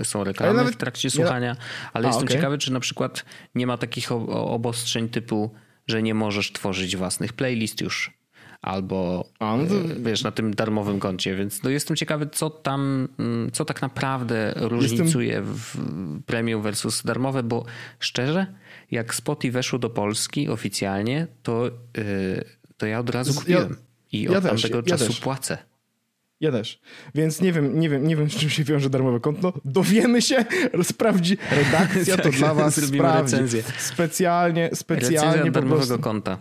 [0.04, 1.56] są reklamy nawet, w trakcie słuchania, ja...
[1.94, 2.36] ale a, jestem okay.
[2.36, 3.26] ciekawy, czy na przykład
[3.56, 5.52] nie ma takich obostrzeń typu,
[5.88, 8.12] że nie możesz tworzyć własnych playlist już.
[8.62, 9.56] Albo no.
[9.56, 9.68] E,
[10.00, 14.54] wiesz, na tym darmowym koncie, więc no jestem ciekawy, co tam, mm, co tak naprawdę
[14.56, 15.56] różnicuje jestem...
[15.56, 15.78] w
[16.26, 17.66] premium versus darmowe, bo
[18.00, 18.46] szczerze,
[18.92, 21.66] jak Spotify weszło do Polski oficjalnie, to,
[21.98, 22.44] yy,
[22.78, 23.70] to ja od razu kupiłem.
[23.70, 25.58] Ja, I od ja tamtego też, czasu ja płacę.
[26.44, 26.80] Ja też.
[27.16, 29.54] Więc nie wiem, nie wiem, nie wiem, z czym się wiąże darmowe konto.
[29.66, 30.46] Dowiemy się,
[30.84, 33.36] sprawdzi redakcja, to tak, dla was sprawdzi.
[33.36, 33.64] Recenzję.
[33.78, 36.38] Specjalnie, specjalnie po prostu, konta.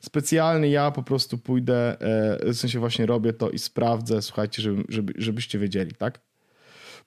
[0.00, 4.84] Specjalnie ja po prostu pójdę, e, w sensie właśnie robię to i sprawdzę, słuchajcie, żeby,
[4.88, 6.20] żeby, żebyście wiedzieli, tak?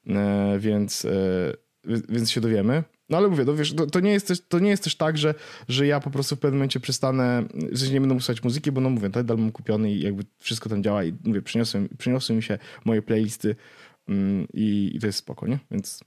[0.07, 1.09] E, więc, e,
[2.09, 2.83] więc się dowiemy.
[3.09, 5.17] No ale mówię, no wiesz, to, to, nie jest też, to nie jest też tak,
[5.17, 5.33] że,
[5.69, 8.89] że ja po prostu w pewnym momencie przestanę, że nie będę słuchać muzyki, bo no
[8.89, 12.57] mówię, Tidal mam kupiony i jakby wszystko tam działa i mówię, przyniosłem, przyniosły mi się
[12.85, 13.55] moje playlisty
[14.09, 15.59] mm, i, i, to jest spoko, nie?
[15.71, 16.03] Więc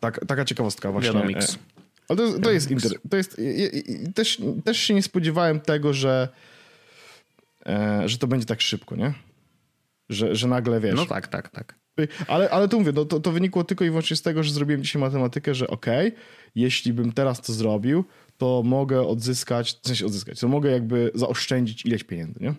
[0.00, 1.12] tak, taka ciekawostka właśnie.
[1.12, 1.54] Wiadomix.
[1.54, 1.58] E,
[2.08, 3.40] ale to, to jest, inter, to jest
[4.14, 6.28] też, też się nie spodziewałem tego, że,
[7.66, 9.14] e, że to będzie tak szybko, nie?
[10.08, 10.94] Że, że nagle wiesz.
[10.96, 11.74] No tak, tak, tak.
[12.28, 14.82] Ale, ale to mówię, to, to, to wynikło tylko i wyłącznie z tego, że zrobiłem
[14.82, 16.20] dzisiaj matematykę, że okej, okay,
[16.54, 18.04] jeśli bym teraz to zrobił,
[18.38, 22.54] to mogę odzyskać, w sensie odzyskać, to mogę jakby zaoszczędzić ileś pieniędzy, nie?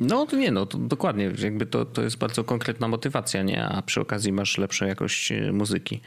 [0.00, 3.64] No to nie, no to dokładnie, jakby to, to jest bardzo konkretna motywacja, nie?
[3.64, 6.00] A przy okazji masz lepszą jakość e, muzyki,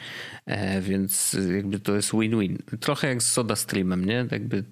[0.45, 2.57] e, więc jakby to jest win-win.
[2.79, 4.27] Trochę jak z Soda Streamem, nie?
[4.31, 4.63] Jakby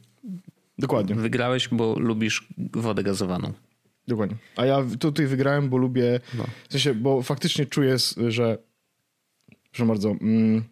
[0.81, 1.15] Dokładnie.
[1.15, 3.53] Wygrałeś, bo lubisz wodę gazowaną.
[4.11, 4.37] Dokładnie.
[4.55, 6.19] A ja tutaj wygrałem, bo lubię.
[6.33, 6.43] No.
[6.69, 7.95] W sensie, bo faktycznie czuję,
[8.27, 8.57] że.
[9.71, 10.09] Proszę bardzo.
[10.09, 10.63] Mm,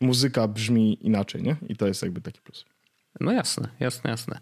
[0.00, 1.56] muzyka brzmi inaczej, nie?
[1.68, 2.64] I to jest jakby taki plus.
[3.20, 4.40] No jasne, jasne, jasne.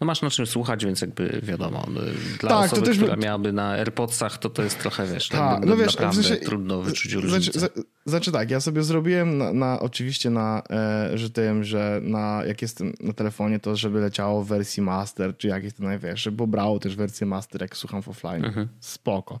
[0.00, 2.00] No masz na czym słuchać, więc jakby wiadomo, no,
[2.40, 3.22] dla tak, osoby, która by...
[3.22, 6.82] miałaby na AirPodsach, to to jest trochę, wiesz, tak, no wiesz, naprawdę w sensie, trudno
[6.82, 7.58] wyczuć różnicę.
[7.58, 12.42] Znaczy, znaczy tak, ja sobie zrobiłem na, na oczywiście na, e, że tym, że na,
[12.46, 16.32] jak jestem na telefonie, to żeby leciało w wersji master, czy jak jest to najwyższe,
[16.32, 18.44] bo brało też wersję master, jak słucham w offline.
[18.44, 18.68] Mhm.
[18.80, 19.40] Spoko.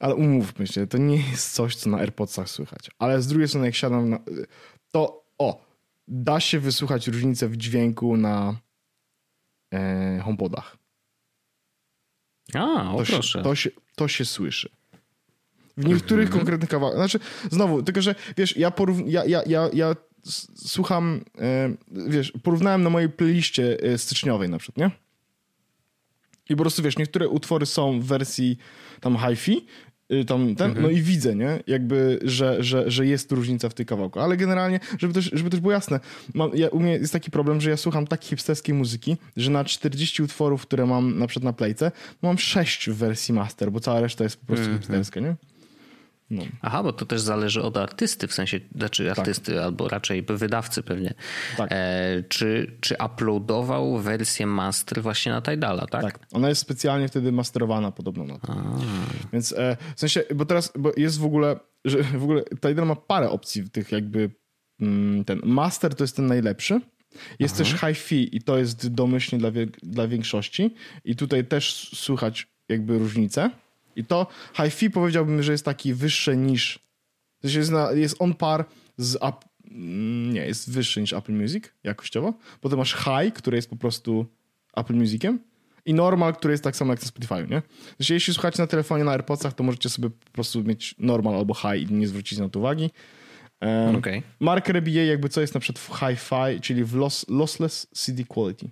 [0.00, 2.90] Ale umówmy się, to nie jest coś, co na AirPodsach słychać.
[2.98, 4.18] Ale z drugiej strony, jak siadam na...
[4.90, 5.71] To, o,
[6.12, 8.60] da się wysłuchać różnicę w dźwięku na
[9.74, 10.76] e, HomePodach.
[12.54, 13.22] A, o to proszę.
[13.22, 14.70] Się, to, się, to się słyszy.
[15.76, 16.40] W niektórych mhm.
[16.40, 16.98] konkretnych kawałkach.
[16.98, 19.96] Znaczy, znowu, tylko że wiesz, ja, porów, ja, ja, ja, ja
[20.54, 21.74] słucham, e,
[22.08, 24.90] wiesz, porównałem na mojej playliście e, styczniowej na przykład, nie?
[26.48, 28.58] I po prostu wiesz, niektóre utwory są w wersji
[29.00, 29.66] tam hi-fi,
[30.26, 30.82] tam ten, mhm.
[30.82, 31.62] no i widzę, nie?
[31.66, 34.20] Jakby, że, że, że jest różnica w tej kawałku.
[34.20, 36.00] Ale generalnie, żeby też, żeby też było jasne,
[36.34, 39.64] mam, ja, u mnie jest taki problem, że ja słucham tak hipsterskiej muzyki, że na
[39.64, 41.92] 40 utworów, które mam na przykład na playce,
[42.22, 44.78] mam 6 w wersji master, bo cała reszta jest po prostu mhm.
[44.78, 45.34] hipsterska, nie?
[46.32, 46.42] No.
[46.62, 49.18] Aha, bo to też zależy od artysty, w sensie, znaczy tak.
[49.18, 49.62] artysty tak.
[49.62, 51.14] albo raczej wydawcy pewnie.
[51.56, 51.68] Tak.
[51.72, 56.02] E, czy, czy uploadował wersję master właśnie na Tidala, tak?
[56.02, 58.52] Tak, ona jest specjalnie wtedy masterowana podobno na to.
[58.52, 58.78] A.
[59.32, 62.96] Więc e, w sensie, bo teraz bo jest w ogóle, że w ogóle Tidal ma
[62.96, 64.30] parę opcji tych jakby
[64.80, 66.80] mm, ten master to jest ten najlepszy.
[67.38, 67.64] Jest Aha.
[67.64, 69.50] też hi-fi i to jest domyślnie dla,
[69.82, 70.74] dla większości
[71.04, 73.50] i tutaj też słychać jakby różnicę.
[73.96, 74.26] I to
[74.56, 76.78] hi-fi powiedziałbym, że jest taki wyższy niż.
[77.42, 78.64] Jest, na, jest on par
[78.96, 79.14] z.
[79.14, 79.36] Up,
[79.70, 82.34] mm, nie, jest wyższy niż Apple Music jakościowo.
[82.60, 84.26] Potem masz high, który jest po prostu
[84.76, 85.38] Apple Musiciem.
[85.84, 87.62] I normal, który jest tak samo jak na Spotify, nie?
[87.96, 91.54] Znaczy, jeśli słuchacie na telefonie, na AirPodsach, to możecie sobie po prostu mieć normal albo
[91.54, 92.90] high i nie zwrócić na to uwagi.
[93.60, 94.22] Um, okay.
[94.40, 98.70] Mark RBA jakby co jest na przykład w hi-fi, czyli w loss, lossless CD quality.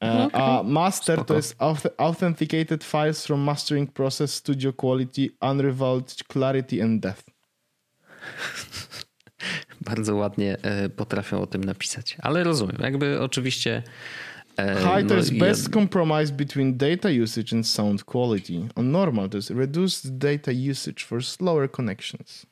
[0.00, 0.40] E, okay.
[0.42, 1.28] A master Spoko.
[1.28, 1.56] to jest
[1.98, 7.24] authenticated files from mastering process, studio quality, unrivaled clarity and depth.
[9.80, 12.76] Bardzo ładnie e, potrafią o tym napisać, ale rozumiem.
[12.80, 13.82] Jakby oczywiście
[14.58, 18.68] High to jest best compromise between data usage and sound quality.
[18.74, 22.46] On normal to jest reduced data usage for slower connections.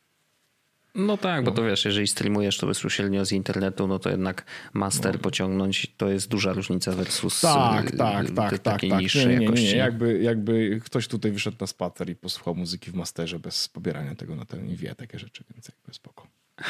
[0.96, 5.14] No tak, bo to wiesz, jeżeli streamujesz to bezpośrednio z internetu, no to jednak master
[5.14, 5.20] no.
[5.20, 9.00] pociągnąć to jest duża różnica versus tak, tak, tak, tak, takiej tak.
[9.00, 9.76] niższej nie, nie, nie, nie.
[9.76, 14.36] Jakby, jakby ktoś tutaj wyszedł na spacer i posłuchał muzyki w masterze bez pobierania tego
[14.36, 16.26] na ten i wie takie rzeczy, więc jakby spoko.
[16.58, 16.64] No.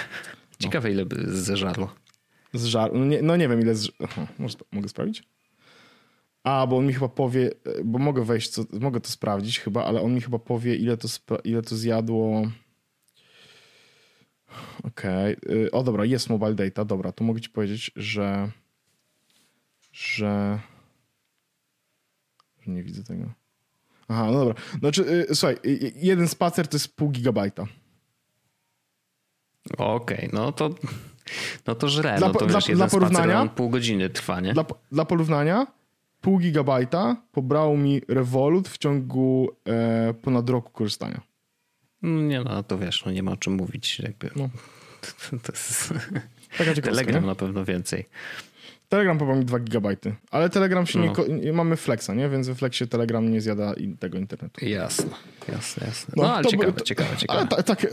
[0.62, 1.94] Ciekawe ile by zeżarło.
[2.52, 2.92] Zżar...
[2.94, 3.88] No, nie, no nie wiem ile z...
[4.38, 5.22] Może, mogę sprawdzić?
[6.44, 7.50] A, bo on mi chyba powie,
[7.84, 11.08] bo mogę wejść, co, mogę to sprawdzić chyba, ale on mi chyba powie ile to,
[11.44, 12.50] ile to zjadło...
[14.84, 15.36] Okej.
[15.36, 15.70] Okay.
[15.70, 16.84] O dobra, jest mobile data.
[16.84, 18.50] Dobra, to mogę ci powiedzieć, że
[19.92, 20.58] że
[22.66, 23.24] nie widzę tego.
[24.08, 24.54] Aha, no dobra.
[24.78, 25.56] Znaczy, słuchaj,
[25.94, 27.66] jeden spacer to jest pół gigabajta.
[29.78, 30.70] Okej, okay, no to
[31.66, 34.52] no to żre, dla, no to dla, wiesz, dla porównania, pół godziny trwa, nie?
[34.52, 35.66] Dla, dla porównania,
[36.20, 41.20] pół gigabajta pobrał mi Revolut w ciągu e, ponad roku korzystania.
[42.02, 43.98] Nie no, to wiesz, no nie ma o czym mówić.
[43.98, 44.30] Jakby.
[44.36, 44.48] No.
[45.00, 45.94] To, to jest...
[46.58, 47.28] Taka Telegram nie?
[47.28, 48.04] na pewno więcej.
[48.88, 51.12] Telegram pobrał mi 2 gigabajty, ale Telegram się no.
[51.28, 52.28] nie, mamy Flexa, nie?
[52.28, 54.64] Więc we Flexie Telegram nie zjada tego internetu.
[54.64, 55.10] Jasne,
[55.48, 56.14] jasne, jasne.
[56.16, 57.38] No, no ale to, ciekawe, to, ciekawe, ciekawe.
[57.38, 57.86] Ale ta, tak,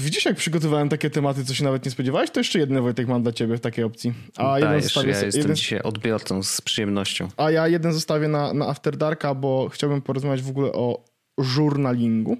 [0.00, 2.30] widzisz jak przygotowałem takie tematy, co się nawet nie spodziewałeś?
[2.30, 4.12] To jeszcze jeden Wojtek mam dla ciebie w takiej opcji.
[4.36, 5.56] A Dajesz, jeden zostawię, ja jestem jeden...
[5.56, 7.28] dzisiaj odbiorcą z przyjemnością.
[7.36, 11.04] A ja jeden zostawię na, na After Darka, bo chciałbym porozmawiać w ogóle o
[11.38, 12.36] żurnalingu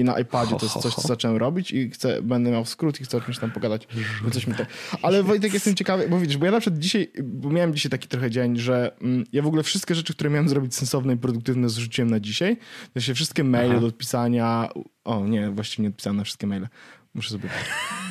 [0.00, 3.04] i na iPadzie to jest coś, co zacząłem robić i chcę, będę miał skrót i
[3.04, 3.88] chcę o czymś tam pogadać.
[4.24, 4.66] Bo coś mi tak.
[5.02, 8.08] Ale Wojtek, jestem ciekawy, bo widzisz, bo ja na przykład dzisiaj, bo miałem dzisiaj taki
[8.08, 11.68] trochę dzień, że mm, ja w ogóle wszystkie rzeczy, które miałem zrobić sensowne i produktywne
[11.68, 12.56] zrzuciłem na dzisiaj.
[12.94, 13.80] To się wszystkie maile Aha.
[13.80, 14.68] do odpisania,
[15.04, 16.68] o nie, właściwie nie odpisałem na wszystkie maile.
[17.14, 17.48] Muszę sobie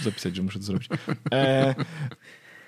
[0.04, 0.90] zapisać, że muszę to zrobić.
[1.34, 1.76] E,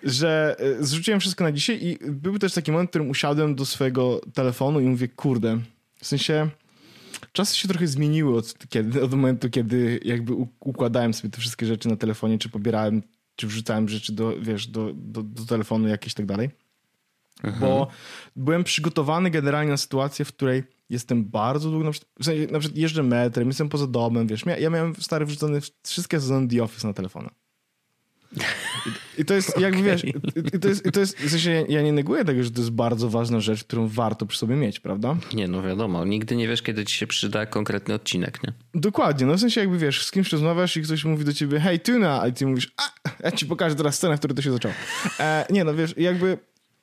[0.04, 3.66] że e, zrzuciłem wszystko na dzisiaj i był też taki moment, w którym usiadłem do
[3.66, 5.60] swojego telefonu i mówię, kurde,
[6.02, 6.50] w sensie
[7.32, 11.90] czasy się trochę zmieniły od, kiedy, od momentu, kiedy jakby układałem sobie te wszystkie rzeczy
[11.90, 13.04] na telefonie, czy pobierałem,
[13.36, 16.50] czy wrzucałem rzeczy do, wiesz, do, do, do telefonu jakieś tak dalej.
[17.44, 17.58] Aha.
[17.60, 17.88] Bo
[18.36, 22.60] byłem przygotowany generalnie na sytuację, w której jestem bardzo długo, na przykład, w sensie, na
[22.60, 26.88] przykład jeżdżę metrem, jestem poza domem, wiesz, ja miałem stary wrzucony wszystkie sezony The Office
[26.88, 27.30] na telefonę.
[29.18, 29.64] I, to jest, okay.
[29.64, 30.06] jakby wiesz,
[30.54, 32.72] i to jest, i to jest w sensie ja nie neguję tego, że to jest
[32.72, 35.16] bardzo ważna rzecz, którą warto przy sobie mieć, prawda?
[35.34, 38.54] Nie, no wiadomo, nigdy nie wiesz, kiedy ci się przyda konkretny odcinek, nie?
[38.82, 41.80] Dokładnie, no w sensie jakby wiesz, z kimś rozmawiasz i ktoś mówi do ciebie, hej,
[41.80, 44.74] tuna, a ty mówisz, a, ja ci pokażę teraz scenę, w której to się zaczęło.
[45.20, 46.38] E, nie, no wiesz, jakby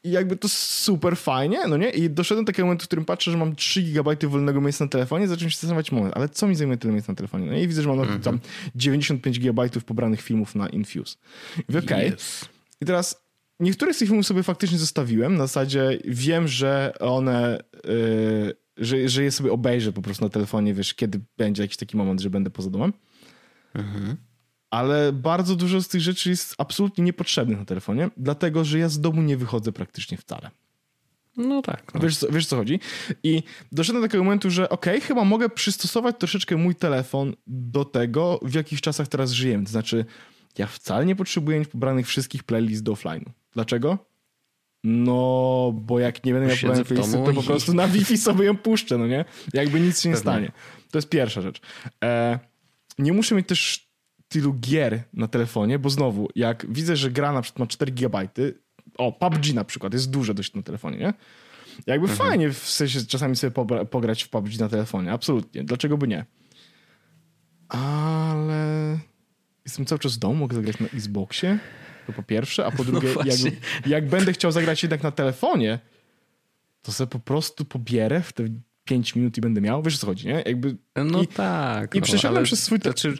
[0.08, 1.90] i jakby to super fajnie, no nie?
[1.90, 4.90] I doszedłem do takiego momentu, w którym patrzę, że mam 3 GB wolnego miejsca na
[4.90, 7.46] telefonie, zacząłem się zastanawiać, moment, ale co mi zajmuje tyle miejsca na telefonie?
[7.46, 8.24] No i widzę, że mam mm -hmm.
[8.24, 8.40] tam
[8.74, 11.16] 95 GB pobranych filmów na Infuse.
[11.68, 11.84] I okej.
[11.84, 12.12] Okay.
[12.14, 12.48] Yes.
[12.80, 13.24] I teraz
[13.60, 17.62] niektóre z tych filmów sobie faktycznie zostawiłem, na zasadzie wiem, że one...
[17.84, 21.96] Yy, że, że je sobie obejrzę po prostu na telefonie, wiesz, kiedy będzie jakiś taki
[21.96, 22.92] moment, że będę poza domem.
[23.74, 24.27] Mhm
[24.70, 29.00] ale bardzo dużo z tych rzeczy jest absolutnie niepotrzebnych na telefonie, dlatego że ja z
[29.00, 30.50] domu nie wychodzę praktycznie wcale.
[31.36, 31.94] No tak.
[31.94, 32.00] No.
[32.00, 32.80] Wiesz, wiesz co chodzi?
[33.22, 33.42] I
[33.72, 38.40] doszedłem do takiego momentu, że okej, okay, chyba mogę przystosować troszeczkę mój telefon do tego,
[38.42, 39.64] w jakich czasach teraz żyjemy.
[39.64, 40.04] To znaczy,
[40.58, 43.30] ja wcale nie potrzebuję mieć pobranych wszystkich playlist do offline'u.
[43.52, 43.98] Dlaczego?
[44.84, 48.56] No, bo jak nie będę miał pobranych playlisty, to po prostu na Wi-Fi sobie ją
[48.56, 49.24] puszczę, no nie?
[49.54, 50.52] Jakby nic się nie stanie.
[50.90, 51.60] To jest pierwsza rzecz.
[52.04, 52.38] E,
[52.98, 53.87] nie muszę mieć też
[54.28, 58.28] tylu gier na telefonie, bo znowu, jak widzę, że gra na przykład ma 4 GB,
[58.98, 61.14] o, PUBG na przykład jest duże dość na telefonie, nie?
[61.86, 62.28] Jakby mhm.
[62.28, 63.50] fajnie w sensie czasami sobie
[63.90, 65.64] pograć w PUBG na telefonie, absolutnie.
[65.64, 66.24] Dlaczego by nie?
[67.68, 68.98] Ale
[69.64, 71.58] jestem cały czas w domu, mogę zagrać na Xboxie,
[72.06, 73.54] to po pierwsze, a po no drugie, no jak,
[73.86, 75.78] jak będę chciał zagrać jednak na telefonie,
[76.82, 78.44] to sobie po prostu pobierę w te
[78.88, 80.42] 5 minut i będę miał, wiesz o co chodzi, nie?
[80.46, 81.94] Jakby, no i, tak.
[81.94, 82.78] I no, przesiadłem przez swój...
[82.78, 83.14] Znaczy,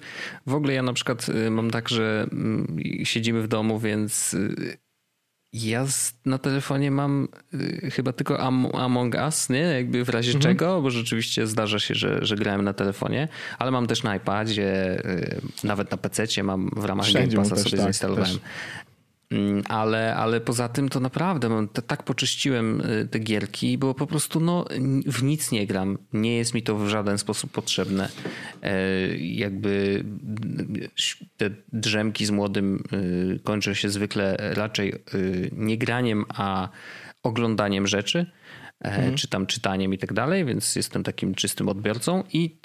[0.47, 4.79] w ogóle ja na przykład y, mam tak, że mm, siedzimy w domu, więc y,
[5.53, 5.87] ja
[6.25, 8.41] na telefonie mam y, chyba tylko
[8.75, 9.61] Among Us, nie?
[9.61, 10.43] Jakby w razie mhm.
[10.43, 15.03] czego, bo rzeczywiście zdarza się, że, że grałem na telefonie, ale mam też na iPadzie,
[15.65, 18.31] nawet na PC mam w ramach Wszędzie Game Passa sobie tak, zainstalowałem.
[18.31, 18.41] Też.
[19.31, 24.41] Mm, ale, ale poza tym to naprawdę tak poczyściłem y, te gierki, bo po prostu
[24.41, 24.65] no,
[25.07, 25.99] w nic nie gram.
[26.13, 28.09] Nie jest mi to w żaden sposób potrzebne.
[28.63, 30.05] E, jakby
[31.37, 36.69] te drzemki z młodym y, kończą się zwykle raczej y, nie graniem, a
[37.23, 38.19] oglądaniem rzeczy,
[38.81, 39.15] e, mhm.
[39.15, 42.59] czy tam czytaniem i tak dalej, więc jestem takim czystym odbiorcą i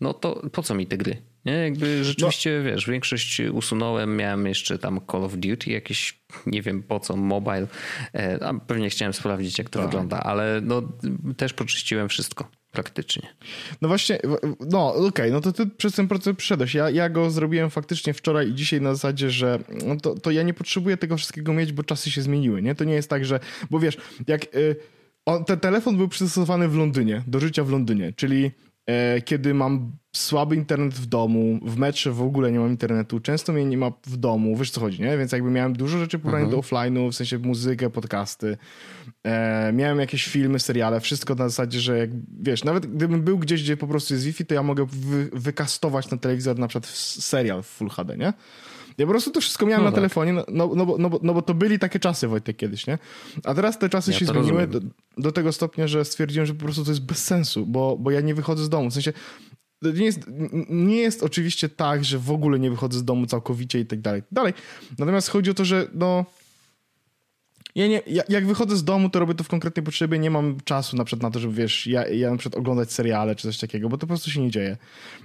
[0.00, 1.22] no to po co mi te gry?
[1.44, 2.70] Nie, jakby rzeczywiście, no.
[2.70, 7.66] wiesz, większość usunąłem, miałem jeszcze tam Call of Duty, jakieś, nie wiem po co, mobile,
[8.14, 9.88] e, a pewnie chciałem sprawdzić, jak to tak.
[9.88, 10.82] wygląda, ale no
[11.36, 13.22] też poczyściłem wszystko praktycznie.
[13.82, 14.18] No właśnie,
[14.60, 16.74] no okej, okay, no to ty przez ten proces przeszedłeś.
[16.74, 20.42] Ja, ja go zrobiłem faktycznie wczoraj i dzisiaj na zasadzie, że no to, to ja
[20.42, 22.74] nie potrzebuję tego wszystkiego mieć, bo czasy się zmieniły, nie?
[22.74, 23.40] To nie jest tak, że,
[23.70, 24.54] bo wiesz, jak...
[24.54, 24.76] Y,
[25.26, 28.50] on, ten telefon był przystosowany w Londynie, do życia w Londynie, czyli
[29.24, 33.64] kiedy mam słaby internet w domu, w metrze w ogóle nie mam internetu, często mnie
[33.64, 35.18] nie ma w domu, wiesz co chodzi, nie?
[35.18, 36.62] Więc jakby miałem dużo rzeczy pobranych mhm.
[36.62, 38.56] do offline'u, w sensie muzykę, podcasty,
[39.24, 42.10] e, miałem jakieś filmy, seriale, wszystko na zasadzie, że jak,
[42.40, 46.10] wiesz, nawet gdybym był gdzieś, gdzie po prostu jest Wi-Fi, to ja mogę wy, wykastować
[46.10, 48.32] na telewizor na przykład serial w Full HD, nie?
[48.98, 49.96] Ja po prostu to wszystko miałem no na tak.
[49.96, 52.86] telefonie, no, no, no, bo, no, bo, no bo to byli takie czasy, Wojtek, kiedyś,
[52.86, 52.98] nie?
[53.44, 54.80] A teraz te czasy ja się zmieniły do,
[55.18, 58.20] do, tego stopnia, że stwierdziłem, że po prostu to jest bez sensu, bo, bo ja
[58.20, 58.90] nie wychodzę z domu.
[58.90, 59.12] W sensie
[59.82, 60.20] nie jest,
[60.68, 64.22] nie jest oczywiście tak, że w ogóle nie wychodzę z domu całkowicie i tak dalej.
[64.32, 64.54] Dalej.
[64.98, 66.24] Natomiast chodzi o to, że no
[67.76, 70.60] ja nie, ja, jak wychodzę z domu, to robię to w konkretnej potrzebie, nie mam
[70.64, 73.58] czasu na przykład na to, żeby wiesz, ja, ja na przykład oglądać seriale czy coś
[73.58, 74.76] takiego, bo to po prostu się nie dzieje.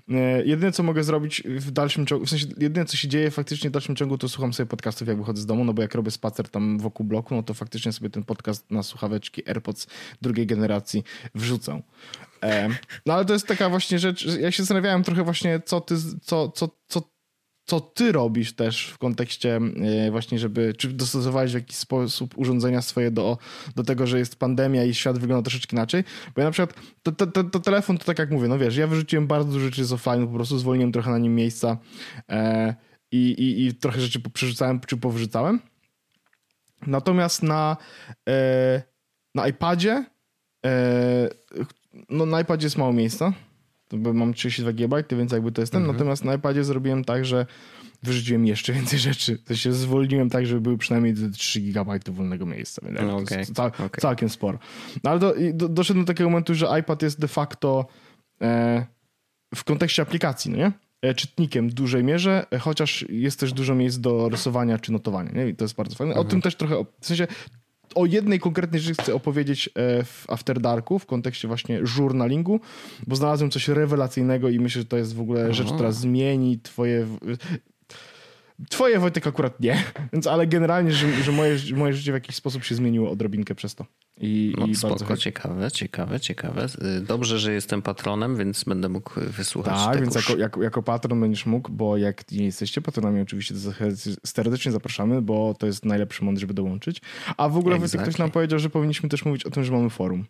[0.10, 3.70] E, jedyne, co mogę zrobić w dalszym ciągu, w sensie jedyne, co się dzieje faktycznie
[3.70, 6.12] w dalszym ciągu, to słucham sobie podcastów, jak wychodzę z domu, no bo jak robię
[6.12, 9.88] spacer tam wokół bloku, no to faktycznie sobie ten podcast na słuchaweczki AirPods
[10.22, 11.04] drugiej generacji
[11.36, 11.82] wrzucę.
[12.44, 12.70] E,
[13.06, 16.50] no ale to jest taka właśnie rzecz, ja się zastanawiałem trochę właśnie, co ty, co,
[16.50, 17.02] co, co
[17.66, 19.60] co ty robisz też w kontekście
[20.06, 23.38] e, właśnie, żeby, czy dostosowałeś w jakiś sposób urządzenia swoje do,
[23.76, 26.04] do tego, że jest pandemia i świat wygląda troszeczkę inaczej,
[26.36, 28.78] bo ja na przykład, to, to, to, to telefon to tak jak mówię, no wiesz,
[28.78, 31.78] ja wyrzuciłem bardzo dużo rzeczy z offline, po prostu zwolniłem trochę na nim miejsca
[32.30, 32.76] e,
[33.12, 35.60] i, i, i trochę rzeczy przerzucałem czy powrzucałem.
[36.88, 37.78] Natomiast na,
[38.30, 38.82] e,
[39.36, 40.06] na iPadzie
[40.66, 41.30] e,
[42.10, 43.34] no na iPadzie jest mało miejsca,
[43.98, 45.82] bo mam 32 GB, więc jakby to jest ten.
[45.82, 45.98] Mhm.
[45.98, 47.46] Natomiast na iPadzie zrobiłem tak, że
[48.04, 49.38] wyrzuciłem jeszcze więcej rzeczy.
[49.38, 52.82] To się zwolniłem tak, żeby były przynajmniej 3 GB wolnego miejsca.
[52.86, 53.46] Więc no, okay.
[53.46, 53.90] Cał, okay.
[54.02, 54.60] Całkiem sporo.
[55.04, 57.88] No, ale do, do, doszedłem do takiego momentu, że iPad jest de facto
[58.42, 58.86] e,
[59.56, 60.72] w kontekście aplikacji, no nie?
[61.02, 65.32] E, czytnikiem w dużej mierze, e, chociaż jest też dużo miejsc do rysowania czy notowania.
[65.32, 65.48] Nie?
[65.48, 66.14] I to jest bardzo fajne.
[66.14, 66.28] Mhm.
[66.28, 67.28] O tym też trochę, w sensie
[67.96, 72.60] o jednej konkretnej rzeczy chcę opowiedzieć e, w After Darku w kontekście właśnie journalingu,
[73.08, 77.08] bo znalazłem coś rewelacyjnego i myślę, że to jest w ogóle rzecz, która zmieni twoje
[78.70, 79.84] Twoje Wojtek akurat nie,
[80.14, 83.76] więc ale generalnie, że, że moje, moje życie w jakiś sposób się zmieniło odrobinkę przez
[83.76, 83.86] to.
[84.18, 86.68] I, no, i spoko, bardzo ciekawe, ciekawe, ciekawe.
[87.02, 91.46] Dobrze, że jestem patronem, więc będę mógł wysłuchać Tak, więc jako, jako, jako, patron będziesz
[91.46, 93.72] mógł, bo jak nie jesteście patronami, oczywiście to
[94.26, 97.02] serdecznie zapraszamy, bo to jest najlepszy moment, żeby dołączyć.
[97.38, 98.04] A w ogóle exactly.
[98.04, 100.26] ktoś nam powiedział, że powinniśmy też mówić o tym, że mamy forum.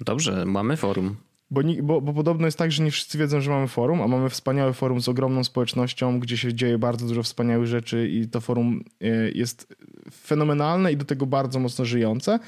[0.00, 1.16] Dobrze, mamy forum.
[1.50, 4.30] Bo, bo, bo, podobno jest tak, że nie wszyscy wiedzą, że mamy forum, a mamy
[4.30, 8.84] wspaniałe forum z ogromną społecznością, gdzie się dzieje bardzo dużo wspaniałych rzeczy i to forum
[9.00, 9.74] e, jest
[10.12, 12.38] fenomenalne i do tego bardzo mocno żyjące.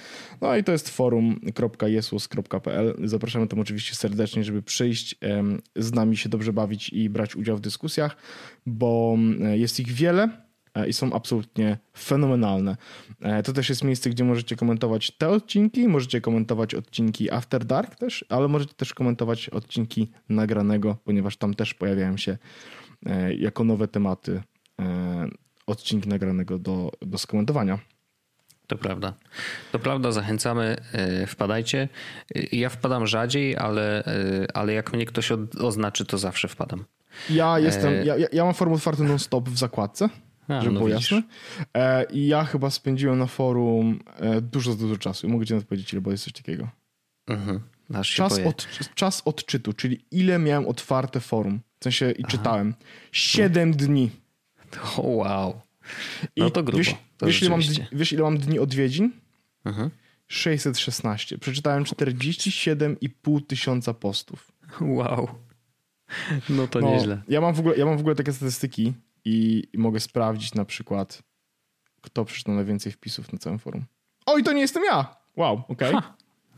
[0.41, 2.95] No i to jest forum.jesus.pl.
[3.05, 5.17] Zapraszamy tam oczywiście serdecznie, żeby przyjść,
[5.77, 8.17] z nami się dobrze bawić i brać udział w dyskusjach,
[8.67, 9.17] bo
[9.55, 10.50] jest ich wiele
[10.87, 12.77] i są absolutnie fenomenalne.
[13.21, 17.95] E, to też jest miejsce, gdzie możecie komentować te odcinki, możecie komentować odcinki After Dark
[17.95, 22.39] też, ale możecie też komentować odcinki nagranego, ponieważ tam też pojawiają się
[23.07, 24.43] e, jako nowe tematy
[25.67, 27.79] odcinki nagranego do, do skomentowania.
[28.67, 29.15] To prawda.
[29.73, 30.77] To prawda, zachęcamy,
[31.27, 31.89] wpadajcie.
[32.53, 34.05] Ja wpadam rzadziej, ale,
[34.55, 36.85] ale jak mnie ktoś oznaczy, to zawsze wpadam.
[37.31, 40.09] Ja jestem, ja, ja mam formę otwartą non-stop w zakładce.
[40.51, 41.23] A, żeby no było jasne.
[41.77, 45.27] E, I ja chyba spędziłem na forum e, dużo, dużo czasu.
[45.27, 46.69] I mogę ci nawet powiedzieć, ile, bo jest coś takiego.
[47.27, 47.61] Mhm.
[48.05, 51.61] Czas, od, czas odczytu, czyli ile miałem otwarte forum.
[51.81, 52.31] W sensie i Aha.
[52.31, 52.75] czytałem.
[53.13, 54.11] Siedem dni.
[54.99, 55.61] Wow.
[56.37, 56.79] No to grubo.
[56.79, 57.61] Wiesz, to wiesz, ile mam,
[57.93, 59.13] wiesz, ile mam dni odwiedzin?
[59.65, 59.91] Mhm.
[60.27, 61.39] 616.
[61.39, 64.53] Przeczytałem 47,5 tysiąca postów.
[64.81, 65.29] Wow.
[66.49, 67.23] No to no, nieźle.
[67.29, 68.93] Ja mam, w ogóle, ja mam w ogóle takie statystyki,
[69.25, 71.23] i, mogę sprawdzić na przykład,
[72.01, 73.85] kto przeczytał najwięcej wpisów na całym forum.
[74.27, 75.17] O, i to nie jestem ja!
[75.37, 75.95] Wow, okej.
[75.95, 76.11] Okay.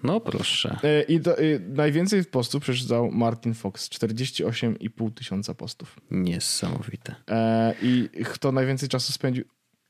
[0.03, 0.79] No proszę.
[0.83, 6.01] E, I, to, i najwięcej postów przeczytał Martin Fox, 48,5 tysiąca postów.
[6.11, 7.15] Niesamowite.
[7.31, 9.45] E, I kto najwięcej czasu spędził?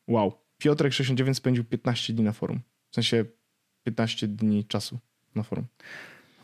[0.09, 0.33] Wow.
[0.59, 2.61] Piotrek 69 spędził 15 dni na forum.
[2.91, 3.25] W sensie
[3.85, 4.99] 15 dni czasu
[5.35, 5.67] na forum.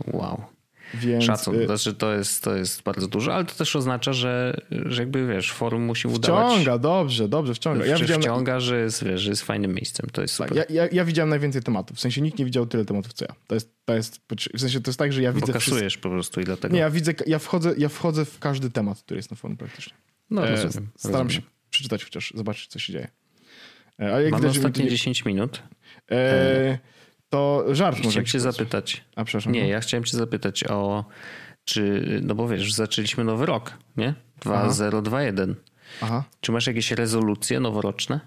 [0.07, 0.43] Wow.
[0.95, 4.61] Więc, Szacun, y- znaczy to jest, to jest bardzo dużo, ale to też oznacza, że,
[4.71, 6.53] że jakby wiesz, forum musi udawać.
[6.55, 7.87] Wciąga, dobrze, dobrze, wciąga.
[7.87, 10.11] Ja widziałem, wciąga, że jest, wiesz, że jest fajnym miejscem.
[10.13, 10.57] To jest super.
[10.57, 11.97] ja, ja, ja widziałem najwięcej tematów.
[11.97, 13.35] W sensie nikt nie widział tyle tematów, co ja.
[13.47, 14.21] To jest, to jest,
[14.55, 15.71] w sensie to jest tak, że ja Bo widzę wszystko.
[15.71, 16.75] kasujesz po prostu i dlatego.
[16.75, 19.93] Nie, ja widzę, ja wchodzę, ja wchodzę w każdy temat, który jest na forum praktycznie.
[20.31, 21.31] no, E, rozumiem, Staram rozumiem.
[21.31, 23.09] się przeczytać chociaż, zobaczyć, co się dzieje.
[24.01, 25.63] E, A jak Mamy widać, mi ostatnie nie- 10 minut.
[26.11, 26.79] e,
[27.29, 29.05] to żart może Chciałem cię zapytać.
[29.17, 29.53] A przepraszam.
[29.53, 29.69] Nie, no.
[29.69, 31.05] ja chciałem cię zapytać o
[31.65, 34.15] czy, no bo wiesz, zaczęliśmy nowy rok, nie?
[34.41, 35.55] 2021.
[36.03, 38.21] Aha, Czy masz jakieś rezolucje noworoczne?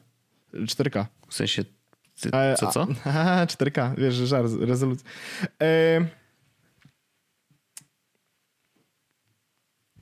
[0.53, 1.05] 4K.
[1.27, 1.63] W sensie,
[2.21, 2.81] ty, E, co, co?
[2.81, 5.09] A, haha, 4K, wiesz, żart, rezolucja.
[5.61, 6.05] E,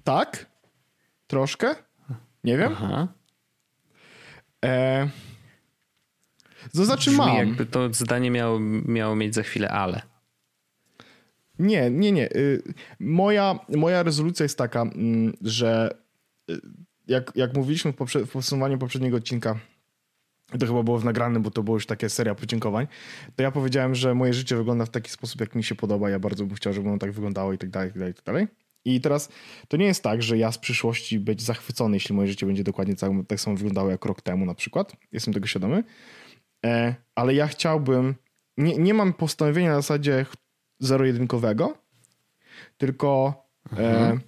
[0.03, 0.45] tak,
[1.27, 1.75] troszkę,
[2.43, 2.73] nie wiem.
[2.73, 3.07] Aha.
[4.65, 5.09] E,
[6.73, 7.37] to znaczy Brzmi mam.
[7.37, 10.01] jakby to zdanie miało, miało mieć za chwilę ale.
[11.59, 12.29] Nie, nie, nie.
[12.31, 12.63] Y,
[12.99, 15.95] Moja, moja rezolucja jest taka, mm, że
[16.51, 16.59] y,
[17.07, 19.59] jak, jak mówiliśmy w, poprze- w podsumowaniu poprzedniego odcinka,
[20.59, 22.87] to chyba było w nagranym, bo to była już taka seria podziękowań,
[23.35, 26.09] to ja powiedziałem, że moje życie wygląda w taki sposób, jak mi się podoba.
[26.09, 28.15] Ja bardzo bym chciał, żeby ono tak wyglądało i tak dalej, i tak dalej, i
[28.15, 28.47] tak dalej.
[28.85, 29.29] I teraz
[29.67, 32.95] to nie jest tak, że ja z przyszłości być zachwycony, jeśli moje życie będzie dokładnie
[32.95, 34.95] tak, tak samo wyglądało jak rok temu na przykład.
[35.11, 35.83] Jestem tego świadomy.
[36.65, 38.15] E, ale ja chciałbym,
[38.57, 40.25] nie, nie mam postanowienia na zasadzie
[40.79, 41.77] zero-jedynkowego,
[42.77, 43.33] tylko
[43.77, 44.19] e,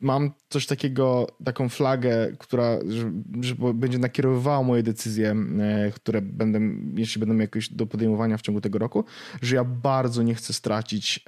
[0.00, 5.30] mam coś takiego, taką flagę, która że, że będzie nakierowywała moje decyzje,
[5.60, 6.60] e, które będę,
[6.94, 9.04] jeśli będą jakieś do podejmowania w ciągu tego roku,
[9.42, 11.24] że ja bardzo nie chcę stracić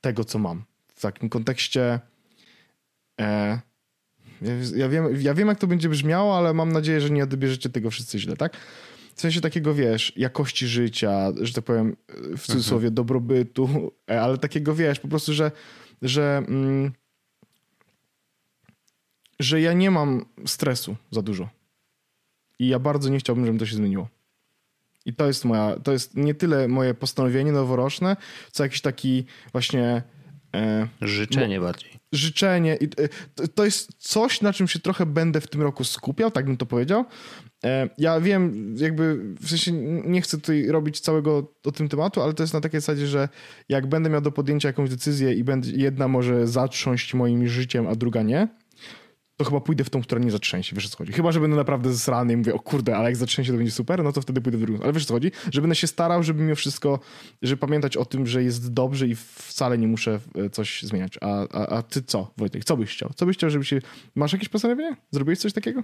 [0.00, 0.64] tego, co mam.
[0.94, 2.00] W takim kontekście
[3.20, 3.60] e,
[4.42, 7.70] ja, ja, wiem, ja wiem, jak to będzie brzmiało, ale mam nadzieję, że nie odbierzecie
[7.70, 8.56] tego wszyscy źle, tak?
[9.14, 11.96] W sensie takiego, wiesz, jakości życia, że tak powiem,
[12.36, 15.52] w cudzysłowie, dobrobytu, e, ale takiego, wiesz, po prostu, że,
[16.02, 16.92] że, mm,
[19.38, 21.48] że ja nie mam stresu za dużo.
[22.58, 24.08] I ja bardzo nie chciałbym, żeby to się zmieniło.
[25.06, 28.16] I to jest moja, to jest nie tyle moje postanowienie noworoczne,
[28.50, 30.02] co jakiś taki właśnie e,
[31.00, 31.90] Życzenie bardziej.
[32.12, 32.76] życzenie.
[32.80, 36.44] I e, to- jest coś, na czym się trochę będę w tym roku skupiał, tak
[36.46, 37.04] bym to powiedział.
[37.64, 39.72] E, Ja wiem, jakby w sensie
[40.06, 43.28] nie chcę tutaj robić całego o tym tematu, ale to jest na takiej zasadzie, że
[43.68, 45.44] jak będę miał do podjęcia jakąś decyzję i
[45.76, 48.48] jedna może zatrząść moim życiem, a druga nie,
[49.40, 51.12] to chyba pójdę w tą, która nie zatrzęsie, wiesz o co chodzi.
[51.12, 54.04] Chyba, że będę naprawdę zrany i mówię, o kurde, ale jak zatrzęsie to będzie super,
[54.04, 54.82] no to wtedy pójdę w drugą.
[54.82, 55.32] Ale wiesz o co chodzi?
[55.52, 57.00] Że będę się starał, żeby mimo wszystko,
[57.42, 61.18] żeby pamiętać o tym, że jest dobrze i wcale nie muszę e, coś zmieniać.
[61.20, 62.64] A, a, a ty co, Wojtek?
[62.64, 63.10] Co byś chciał?
[63.16, 63.80] Co byś chciał, żeby się...
[64.14, 64.96] Masz jakieś postanowienie?
[65.10, 65.82] Zrobiłeś coś takiego?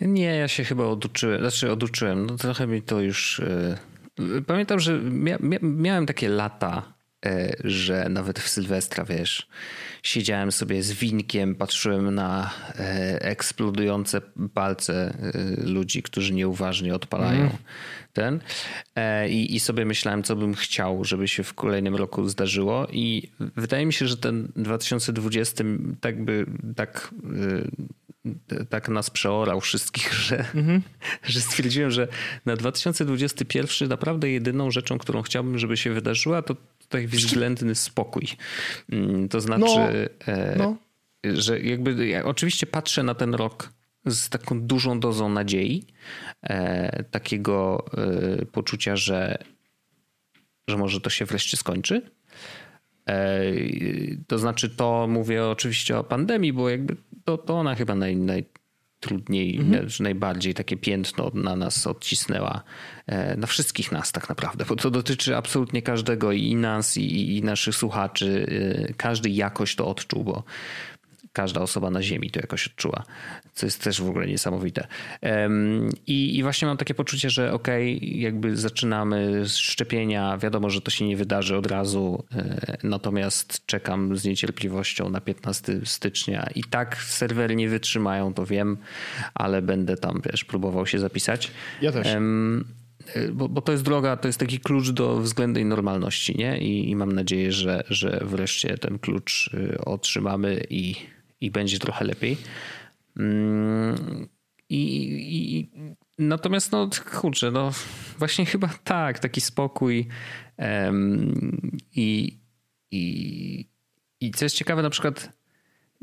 [0.00, 1.40] Nie, ja się chyba oduczyłem.
[1.40, 2.26] Znaczy oduczyłem.
[2.26, 3.42] No trochę mi to już...
[4.18, 6.93] yy, Pamiętam, że mia, mia, miałem takie lata,
[7.64, 9.48] że nawet w Sylwestra, wiesz,
[10.02, 12.84] siedziałem sobie z winkiem, patrzyłem na yy,
[13.20, 14.20] eksplodujące
[14.54, 15.14] palce
[15.58, 17.50] yy, ludzi, którzy nieuważnie odpalają
[18.14, 18.40] ten
[18.96, 22.86] e, i, i sobie myślałem, co bym chciał, żeby się w kolejnym roku zdarzyło.
[22.92, 25.64] I wydaje mi się, że ten 2020
[26.00, 26.46] tak by
[26.76, 27.14] tak
[28.70, 30.44] tak nas przeorał wszystkich, że,
[31.22, 32.08] że stwierdziłem, że
[32.46, 36.56] na 2021 naprawdę jedyną rzeczą, którą chciałbym, żeby się wydarzyła, to
[36.94, 38.26] taki względny spokój.
[38.92, 40.76] Mm, To znaczy, e, no.
[41.24, 43.72] że jakby ja oczywiście patrzę na ten rok
[44.06, 45.84] z taką dużą dozą nadziei,
[46.42, 47.84] e, takiego
[48.40, 49.38] e, poczucia, że,
[50.68, 52.02] że może to się wreszcie skończy.
[54.26, 58.16] To znaczy, to mówię oczywiście o pandemii, bo jakby to, to ona chyba naj,
[59.04, 62.62] najtrudniej, czy najbardziej takie piętno na nas odcisnęła,
[63.06, 67.42] e, na wszystkich nas tak naprawdę, bo to dotyczy absolutnie każdego i nas, i, i
[67.42, 68.46] naszych słuchaczy.
[68.88, 70.42] E, Każdy jakoś to odczuł, bo
[71.34, 73.04] każda osoba na Ziemi to jakoś odczuła,
[73.54, 74.86] co jest też w ogóle niesamowite.
[76.06, 80.90] I, i właśnie mam takie poczucie, że okej, jakby zaczynamy z szczepienia, wiadomo, że to
[80.90, 86.96] się nie wydarzy od razu, e, natomiast czekam z niecierpliwością na 15 stycznia i tak
[86.96, 88.76] serwery nie wytrzymają, to wiem,
[89.34, 91.50] ale będę tam, wiesz, próbował się zapisać.
[91.82, 92.06] Ja też.
[93.16, 96.58] Y, bo, bo to jest droga, to jest taki klucz do względnej normalności, nie?
[96.58, 100.94] I, i mam nadzieję, że, że wreszcie ten klucz y, otrzymamy i,
[101.44, 102.36] i będzie trochę lepiej.
[103.18, 104.28] Mm,
[104.68, 104.80] I,
[105.36, 105.70] i,
[106.18, 106.90] natomiast no
[107.20, 107.70] kurczę, no
[108.18, 110.08] właśnie chyba tak, taki spokój
[110.56, 112.38] em, i,
[112.90, 113.68] i,
[114.20, 115.32] i co jest ciekawe, na przykład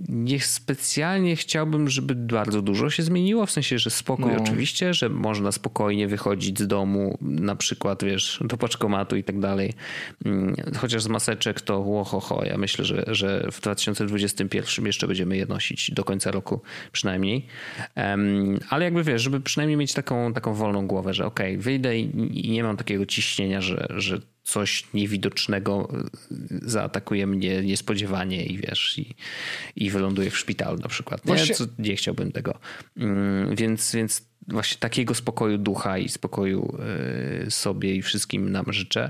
[0.09, 4.41] nie specjalnie chciałbym, żeby bardzo dużo się zmieniło, w sensie, że spokój no.
[4.41, 9.73] oczywiście, że można spokojnie wychodzić z domu, na przykład, wiesz, do paczkomatu i tak dalej.
[10.25, 15.45] Mm, chociaż z maseczek to łohoho, ja myślę, że, że w 2021 jeszcze będziemy je
[15.45, 17.45] nosić do końca roku przynajmniej.
[18.69, 22.47] Ale jakby wiesz, żeby przynajmniej mieć taką, taką wolną głowę, że okej, okay, wyjdę i,
[22.47, 25.89] i nie mam takiego ciśnienia, że, że coś niewidocznego
[26.31, 29.15] y, zaatakuje mnie niespodziewanie i wiesz, i,
[29.75, 31.25] i wyląduje w szpitalu na przykład.
[31.25, 31.55] Nie, właśnie...
[31.55, 32.59] Co, nie chciałbym tego.
[32.97, 36.77] Mm, więc, więc właśnie takiego spokoju ducha i spokoju
[37.47, 39.09] y, sobie i wszystkim nam życzę.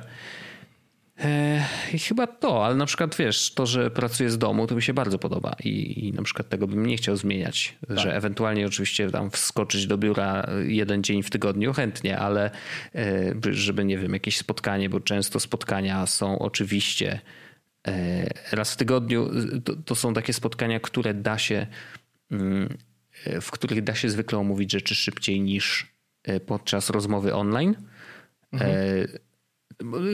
[1.94, 4.94] I chyba to, ale na przykład wiesz, to, że pracuję z domu, to mi się
[4.94, 8.00] bardzo podoba i, i na przykład tego bym nie chciał zmieniać, tak.
[8.00, 12.52] że ewentualnie oczywiście tam wskoczyć do biura jeden dzień w tygodniu chętnie, ale
[12.96, 17.20] e, żeby nie wiem, jakieś spotkanie, bo często spotkania są oczywiście
[17.88, 19.30] e, raz w tygodniu,
[19.64, 21.68] to, to są takie spotkania, które da się,
[22.32, 22.78] mm,
[23.42, 25.94] w których da się zwykle omówić rzeczy szybciej niż
[26.24, 27.76] e, podczas rozmowy online.
[28.54, 29.08] Mhm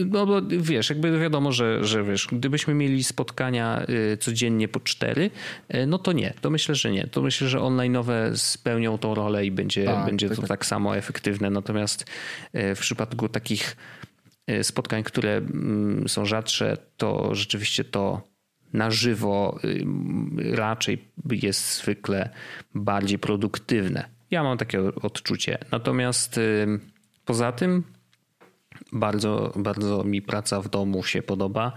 [0.06, 5.32] no bo wiesz, jakby wiadomo, że, że wiesz, gdybyśmy mieli spotkania y, codziennie po cztery,
[5.76, 7.08] y, no to nie, to myślę, że nie.
[7.08, 10.50] To myślę, że online'owe spełnią tą rolę i będzie, tak, będzie tak, to tak.
[10.50, 11.50] tak samo efektywne.
[11.50, 12.06] Natomiast
[12.56, 13.78] y, w przypadku takich
[14.62, 18.22] spotkań, które mm, są rzadsze, to rzeczywiście to
[18.74, 19.60] na żywo
[20.52, 22.30] raczej jest zwykle
[22.76, 24.10] bardziej produktywne.
[24.32, 25.58] Ja mam takie odczucie.
[25.72, 26.40] Natomiast
[27.26, 27.84] poza tym
[28.92, 31.74] bardzo, bardzo mi praca w domu się podoba.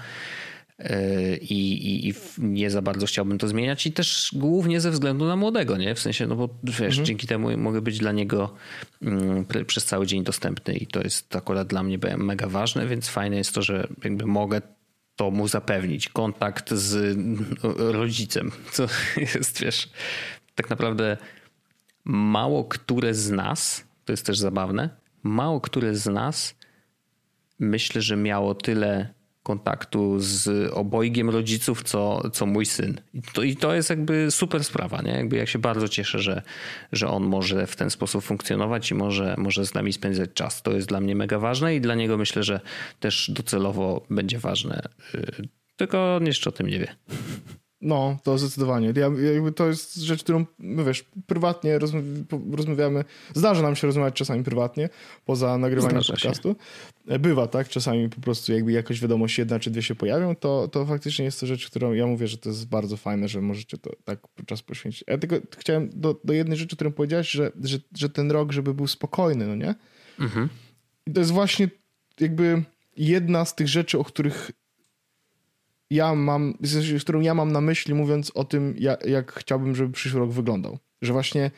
[0.79, 5.27] E, I, i, I, nie za bardzo chciałbym to zmieniać i też głównie ze względu
[5.27, 5.95] na młodego, nie?
[5.95, 7.05] W sensie, no bo wiesz, mhm.
[7.05, 8.55] dzięki temu mogę być dla niego
[9.03, 13.37] mm, przez cały dzień dostępny i to jest akurat dla mnie mega ważne, więc fajne
[13.37, 14.61] jest to, że jakby mogę
[15.17, 17.19] to mu zapewnić, kontakt z
[17.79, 18.87] rodzicem, co
[19.17, 19.91] jest, wiesz,
[20.55, 21.17] tak naprawdę
[22.05, 24.91] mało które z nas, to jest też zabawne,
[25.23, 26.55] mało które z nas
[27.61, 33.01] myślę, że miało tyle kontaktu z obojgiem rodziców, co, co mój syn.
[33.15, 35.13] I to, I to jest jakby super sprawa, nie?
[35.13, 36.43] Jakby ja się bardzo cieszę, że,
[36.93, 40.63] że on może w ten sposób funkcjonować i może, może z nami spędzać czas.
[40.63, 42.61] To jest dla mnie mega ważne i dla niego myślę, że
[43.01, 44.89] też docelowo będzie ważne.
[45.15, 46.95] Y, tylko jeszcze o tym nie wie.
[47.81, 48.93] No, to zdecydowanie.
[48.97, 49.11] Ja,
[49.57, 51.79] to jest rzecz, którą, no wiesz, prywatnie
[52.53, 53.05] rozmawiamy.
[53.35, 54.89] Zdarza nam się rozmawiać czasami prywatnie,
[55.25, 56.57] poza nagrywaniem Zdarza podcastu.
[57.09, 57.19] Się.
[57.19, 57.69] Bywa, tak?
[57.69, 61.41] Czasami po prostu jakby jakaś wiadomość jedna czy dwie się pojawią, to, to faktycznie jest
[61.41, 64.63] to rzecz, którą ja mówię, że to jest bardzo fajne, że możecie to tak czas
[64.63, 65.05] poświęcić.
[65.07, 68.75] Ja tylko chciałem do, do jednej rzeczy, którą powiedziałeś, że, że, że ten rok, żeby
[68.75, 69.75] był spokojny, no nie?
[70.21, 70.49] Mhm.
[71.07, 71.69] I to jest właśnie
[72.21, 72.63] jakby
[72.97, 74.51] jedna z tych rzeczy, o których
[75.91, 79.93] ja mam, z którą ja mam na myśli, mówiąc o tym, jak, jak chciałbym, żeby
[79.93, 80.79] przyszły rok wyglądał.
[81.03, 81.51] Że właśnie,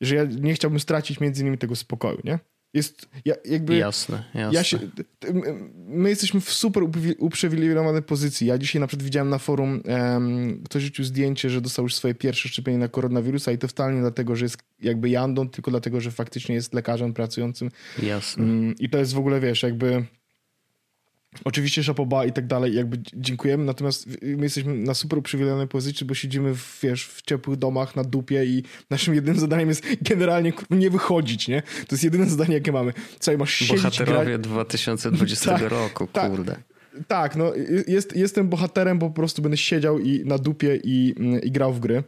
[0.00, 2.38] że ja nie chciałbym stracić między innymi tego spokoju, nie?
[2.74, 3.76] Jest ja, jakby.
[3.76, 4.54] Jasne, jasne.
[4.54, 4.78] Ja się,
[5.74, 6.82] my jesteśmy w super
[7.18, 8.46] uprzywilejowanej pozycji.
[8.46, 12.14] Ja dzisiaj na przykład widziałem na forum, um, ktoś rzucił zdjęcie, że dostał już swoje
[12.14, 16.00] pierwsze szczepienie na koronawirusa i to wcale nie dlatego, że jest jakby jandą, tylko dlatego,
[16.00, 17.70] że faktycznie jest lekarzem pracującym.
[18.02, 18.44] Jasne.
[18.44, 20.04] Um, I to jest w ogóle, wiesz, jakby
[21.44, 26.14] Oczywiście szapoba i tak dalej, jakby dziękujemy, natomiast my jesteśmy na super uprzywilejowanej pozycji, bo
[26.14, 30.90] siedzimy w, wiesz, w ciepłych domach na dupie i naszym jedynym zadaniem jest generalnie nie
[30.90, 31.62] wychodzić, nie?
[31.62, 32.92] To jest jedyne zadanie, jakie mamy.
[33.18, 34.40] Co, masz siedzieć, Bohaterowie grać...
[34.40, 36.56] 2020 tak, roku, tak, kurde.
[37.08, 37.52] Tak, no
[37.86, 41.80] jest, jestem bohaterem, bo po prostu będę siedział i na dupie i, i grał w
[41.80, 42.02] gry.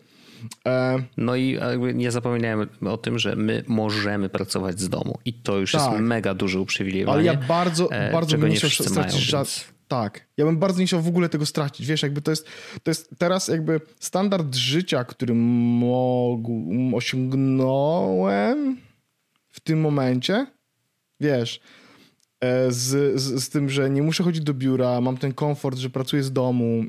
[0.67, 1.59] E, no i
[1.95, 5.93] nie zapominajmy o tym, że my możemy pracować z domu i to już tak.
[5.93, 7.31] jest mega duże uprzywilejowanie.
[7.31, 9.65] Ale ja bardzo, e, bardzo bym nie chciał stracić więc...
[9.89, 10.27] Tak.
[10.37, 11.87] Ja bym bardzo nie chciał w ogóle tego stracić.
[11.87, 12.47] Wiesz, jakby to jest,
[12.83, 16.67] to jest teraz jakby standard życia, który mógł,
[16.97, 18.77] osiągnąłem
[19.49, 20.47] w tym momencie.
[21.21, 21.61] Wiesz,
[22.69, 26.23] z, z, z, tym, że nie muszę chodzić do biura, mam ten komfort, że pracuję
[26.23, 26.85] z domu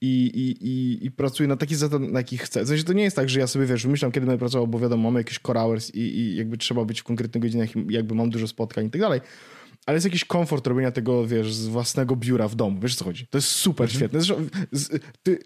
[0.00, 2.64] i, i, i, i pracuję na taki zasadzie, na jaki chcę.
[2.64, 4.78] W sensie to nie jest tak, że ja sobie, wiesz, wymyślam, kiedy będę pracował, bo
[4.78, 8.30] wiadomo, mamy jakieś core hours i, i jakby trzeba być w konkretnych godzinach jakby mam
[8.30, 9.20] dużo spotkań i tak dalej.
[9.86, 12.80] Ale jest jakiś komfort robienia tego, wiesz, z własnego biura w domu.
[12.80, 13.26] Wiesz, co chodzi?
[13.26, 13.98] To jest super mhm.
[13.98, 14.20] świetne.
[14.20, 15.38] Zresztą, z, ty,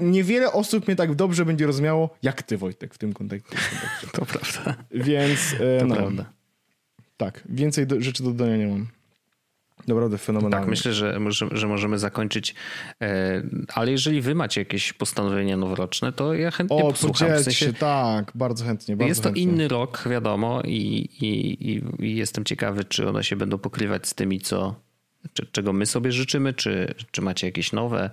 [0.00, 3.56] niewiele osób mnie tak dobrze będzie rozumiało, jak ty, Wojtek, w tym kontekście.
[4.12, 4.84] To prawda.
[4.90, 5.96] Więc, e, to no.
[5.96, 6.39] prawda.
[7.20, 8.86] Tak, więcej do, rzeczy do dodania nie mam.
[9.88, 10.64] Naprawdę fenomenalnie.
[10.64, 12.54] Tak, myślę, że, że, że możemy zakończyć.
[13.02, 13.42] E,
[13.74, 17.28] ale jeżeli wy macie jakieś postanowienia noworoczne, to ja chętnie o, posłucham.
[17.28, 18.96] W sensie, się, tak, bardzo chętnie.
[18.96, 19.42] Bardzo jest to chętnie.
[19.42, 24.40] inny rok, wiadomo, i, i, i, jestem ciekawy, czy one się będą pokrywać z tymi,
[24.40, 24.74] co
[25.32, 26.54] Czy, czego my sobie życzymy?
[26.54, 28.10] Czy, czy macie jakieś nowe?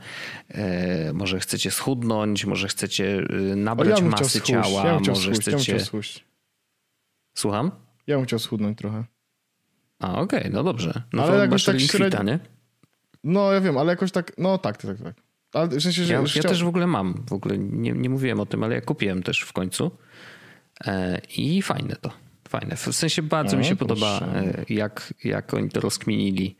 [0.49, 3.19] E, może chcecie schudnąć, może chcecie
[3.51, 5.75] y, nabrać ja masy ciała, ja może schudź, chcecie.
[5.75, 6.01] Ja.
[7.37, 7.86] Słucham?
[8.07, 9.03] Ja bym chciał schudnąć trochę.
[9.99, 11.01] A, okej, okay, no dobrze.
[11.13, 12.23] No ale to jakoś tak średnio...
[12.23, 12.39] nie?
[13.23, 15.15] No ja wiem, ale jakoś tak, no tak, tak, tak.
[15.53, 16.43] Ale w sensie, że ja, chciał...
[16.43, 19.23] ja też w ogóle mam, w ogóle nie, nie mówiłem o tym, ale ja kupiłem
[19.23, 19.91] też w końcu
[20.85, 22.11] e, i fajne to.
[22.49, 22.75] Fajne.
[22.75, 23.89] W sensie bardzo No, mi się proszę.
[23.89, 26.55] podoba, e, jak, jak oni to rozkminili.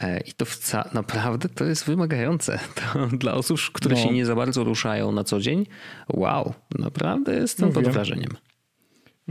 [0.00, 2.58] E, I to wca, naprawdę to jest wymagające.
[2.92, 4.02] To dla osób, które No.
[4.02, 5.66] się nie za bardzo ruszają na co dzień.
[6.08, 7.82] Wow, naprawdę jestem Mówię.
[7.82, 8.30] pod wrażeniem.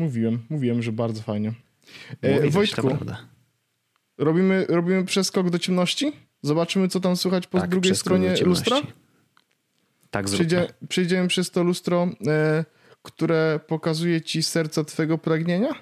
[0.01, 1.53] Mówiłem, mówiłem, że bardzo fajnie.
[2.21, 2.97] E, Wojtku,
[4.17, 6.11] robimy, robimy przeskok do ciemności?
[6.41, 8.81] Zobaczymy, co tam słychać po Tak, drugiej stronie lustra?
[10.09, 10.67] Tak zróbmy.
[10.89, 12.65] Przejdziemy przez to lustro, e,
[13.01, 15.73] które pokazuje ci serce twojego pragnienia?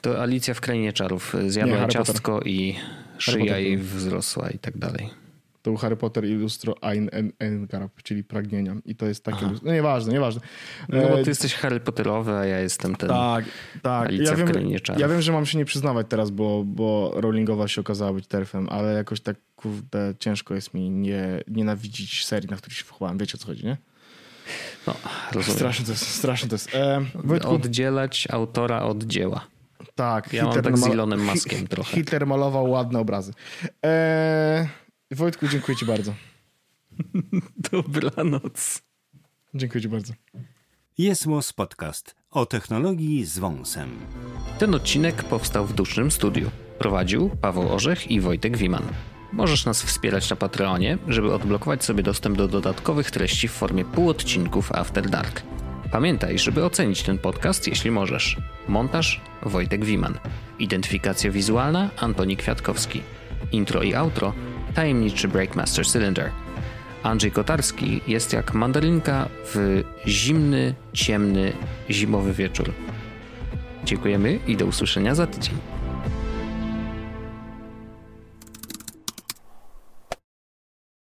[0.00, 1.36] To Alicja w Krainie Czarów.
[1.46, 2.76] Zjadła ciastko i
[3.18, 5.19] szyja jej wzrosła i tak dalej.
[5.62, 8.76] To był Harry Potter i lustro Ein en, Engarab, czyli pragnienia.
[8.84, 9.66] I to jest takie lustro.
[9.68, 10.40] No nieważne, nieważne.
[10.88, 13.08] No bo E, ty jesteś Harry Potterowy, a ja jestem ten...
[13.08, 13.44] Tak,
[13.82, 14.08] tak.
[14.08, 17.80] Alicja Ja wiem, ja wiem, że mam się nie przyznawać teraz, bo, bo Rowlingowa się
[17.80, 22.76] okazała być terfem, ale jakoś tak, kurde, ciężko jest mi nie nienawidzić serii, na której
[22.76, 23.18] się wychowałem.
[23.18, 23.76] Wiecie o co chodzi, nie?
[24.86, 24.94] No,
[25.32, 25.56] rozumiem.
[25.58, 26.74] Straszne to jest, straszne to jest.
[26.74, 29.46] E, Wojtku, Oddzielać autora od dzieła.
[29.94, 30.32] tak.
[30.32, 31.94] Ja mam tak z Elonem Muskiem Hi- trochę.
[31.96, 33.32] Hitler malował ładne obrazy.
[33.84, 34.68] E,
[35.10, 36.14] Wojtku, dziękuję ci bardzo.
[37.72, 38.82] Dobranoc.
[39.54, 40.12] Dziękuję ci bardzo.
[40.98, 43.98] Jest Podcast o technologii z wąsem.
[44.58, 46.50] Ten odcinek powstał w dusznym studiu.
[46.78, 48.82] Prowadził Paweł Orzech i Wojtek Wiman.
[49.32, 54.72] Możesz nas wspierać na Patreonie, żeby odblokować sobie dostęp do dodatkowych treści w formie półodcinków
[54.72, 55.42] After Dark.
[55.92, 58.36] Pamiętaj, żeby ocenić ten podcast, jeśli możesz.
[58.68, 60.18] Montaż Wojtek Wiman.
[60.58, 63.02] Identyfikacja wizualna Antoni Kwiatkowski.
[63.52, 64.32] Intro i outro
[64.74, 66.30] tajemniczy Breakmaster Cylinder.
[67.02, 71.52] Andrzej Kotarski jest jak mandarynka w zimny, ciemny,
[71.90, 72.72] zimowy wieczór.
[73.84, 75.54] Dziękujemy i do usłyszenia za tydzień.